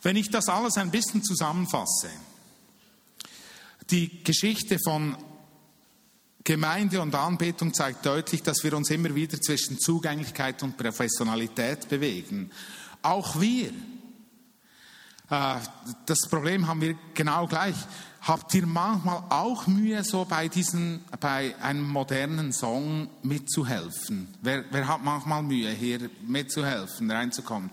[0.00, 2.08] Wenn ich das alles ein bisschen zusammenfasse,
[3.90, 5.16] die Geschichte von
[6.44, 12.50] Gemeinde und Anbetung zeigt deutlich, dass wir uns immer wieder zwischen Zugänglichkeit und Professionalität bewegen.
[13.06, 13.68] Auch wir.
[15.30, 15.56] Äh,
[16.06, 17.76] das Problem haben wir genau gleich.
[18.20, 24.34] Habt ihr manchmal auch Mühe, so bei, diesen, bei einem modernen Song mitzuhelfen?
[24.42, 27.70] Wer, wer hat manchmal Mühe, hier mitzuhelfen, reinzukommen?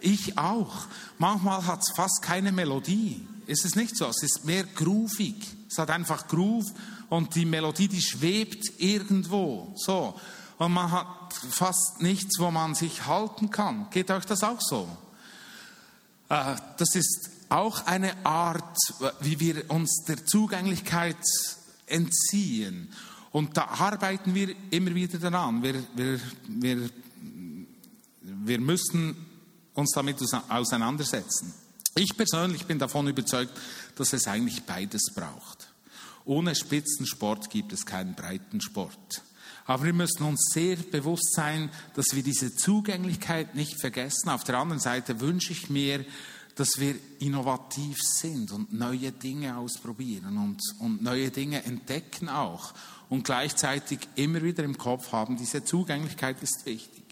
[0.00, 0.86] Ich auch.
[1.18, 3.24] Manchmal hat es fast keine Melodie.
[3.46, 4.06] Ist es nicht so?
[4.06, 5.36] Es ist mehr groovig.
[5.70, 6.72] Es hat einfach Groove
[7.08, 9.72] und die Melodie, die schwebt irgendwo.
[9.76, 10.18] So.
[10.58, 13.88] Und man hat fast nichts, wo man sich halten kann.
[13.90, 14.88] Geht euch das auch so?
[16.28, 18.76] Äh, das ist auch eine Art,
[19.20, 21.16] wie wir uns der Zugänglichkeit
[21.86, 22.92] entziehen.
[23.30, 25.62] Und da arbeiten wir immer wieder daran.
[25.62, 26.90] Wir, wir, wir,
[28.22, 29.16] wir müssen
[29.74, 30.18] uns damit
[30.48, 31.52] auseinandersetzen.
[31.94, 33.52] Ich persönlich bin davon überzeugt,
[33.96, 35.68] dass es eigentlich beides braucht.
[36.24, 39.22] Ohne Spitzensport gibt es keinen Breitensport.
[39.64, 44.28] Aber wir müssen uns sehr bewusst sein, dass wir diese Zugänglichkeit nicht vergessen.
[44.28, 46.04] Auf der anderen Seite wünsche ich mir,
[46.56, 52.74] dass wir innovativ sind und neue Dinge ausprobieren und, und neue Dinge entdecken auch.
[53.08, 57.02] Und gleichzeitig immer wieder im Kopf haben, diese Zugänglichkeit ist wichtig.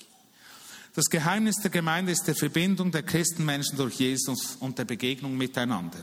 [0.95, 6.01] Das Geheimnis der Gemeinde ist die Verbindung der Christenmenschen durch Jesus und der Begegnung miteinander.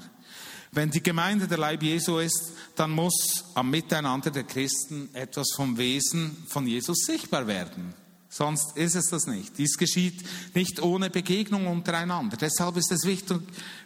[0.71, 5.77] Wenn die Gemeinde der Leib Jesu ist, dann muss am Miteinander der Christen etwas vom
[5.77, 7.93] Wesen von Jesus sichtbar werden.
[8.29, 9.57] Sonst ist es das nicht.
[9.57, 12.35] Dies geschieht nicht ohne Begegnung untereinander.
[12.35, 13.39] Deshalb ist es wichtig,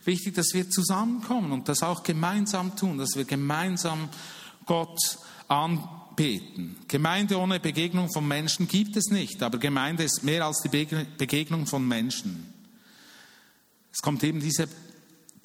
[0.04, 4.10] wichtig, dass wir zusammenkommen und das auch gemeinsam tun, dass wir gemeinsam
[4.66, 5.00] Gott
[5.48, 6.76] anbeten.
[6.88, 11.68] Gemeinde ohne Begegnung von Menschen gibt es nicht, aber Gemeinde ist mehr als die Begegnung
[11.68, 12.52] von Menschen.
[13.94, 14.68] Es kommt eben diese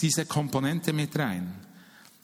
[0.01, 1.53] diese Komponente mit rein.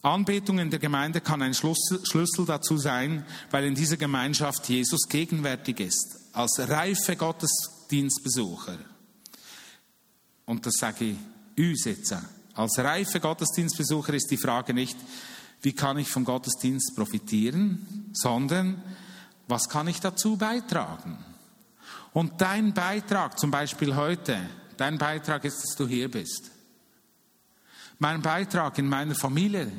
[0.02, 5.78] Anbetung in der Gemeinde kann ein Schlüssel dazu sein, weil in dieser Gemeinschaft Jesus gegenwärtig
[5.78, 8.78] ist, als reife Gottesdienstbesucher.
[10.44, 11.16] Und das sage
[11.56, 12.14] ich uns.
[12.54, 14.96] Als reife Gottesdienstbesucher ist die Frage nicht,
[15.62, 18.82] wie kann ich vom Gottesdienst profitieren, sondern
[19.46, 21.18] was kann ich dazu beitragen?
[22.12, 24.38] Und dein Beitrag, zum Beispiel heute,
[24.76, 26.50] dein Beitrag ist, dass du hier bist.
[28.02, 29.70] Mein Beitrag in meiner Familie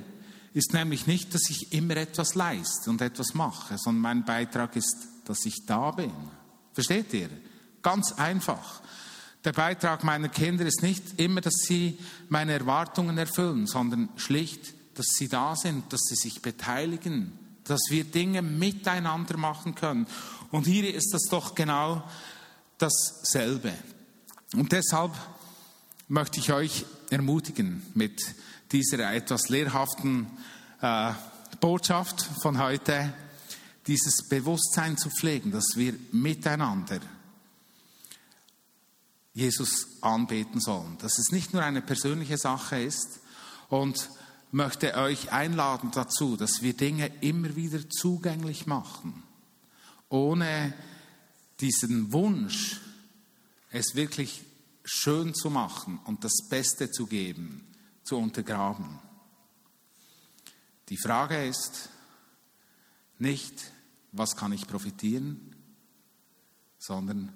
[0.54, 4.96] ist nämlich nicht, dass ich immer etwas leiste und etwas mache, sondern mein Beitrag ist,
[5.26, 6.14] dass ich da bin.
[6.72, 7.28] Versteht ihr?
[7.82, 8.82] Ganz einfach.
[9.44, 12.00] Der Beitrag meiner Kinder ist nicht immer, dass sie
[12.30, 18.06] meine Erwartungen erfüllen, sondern schlicht, dass sie da sind, dass sie sich beteiligen, dass wir
[18.06, 20.08] Dinge miteinander machen können.
[20.50, 22.02] Und hier ist das doch genau
[22.78, 23.74] dasselbe.
[24.54, 25.12] Und deshalb
[26.08, 28.22] möchte ich euch ermutigen mit
[28.72, 30.28] dieser etwas lehrhaften
[30.82, 31.12] äh,
[31.60, 33.14] Botschaft von heute,
[33.88, 37.00] dieses Bewusstsein zu pflegen, dass wir miteinander
[39.34, 40.98] Jesus anbeten sollen.
[41.00, 43.20] Dass es nicht nur eine persönliche Sache ist
[43.70, 44.10] und
[44.52, 49.24] möchte euch einladen dazu, dass wir Dinge immer wieder zugänglich machen,
[50.10, 50.74] ohne
[51.60, 52.80] diesen Wunsch,
[53.72, 54.44] es wirklich
[54.84, 57.68] schön zu machen und das Beste zu geben,
[58.04, 59.00] zu untergraben.
[60.90, 61.90] Die Frage ist
[63.18, 63.72] nicht,
[64.12, 65.56] was kann ich profitieren,
[66.78, 67.34] sondern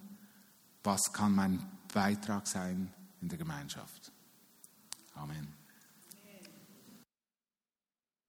[0.83, 4.11] was kann mein Beitrag sein in der Gemeinschaft.
[5.15, 5.56] Amen.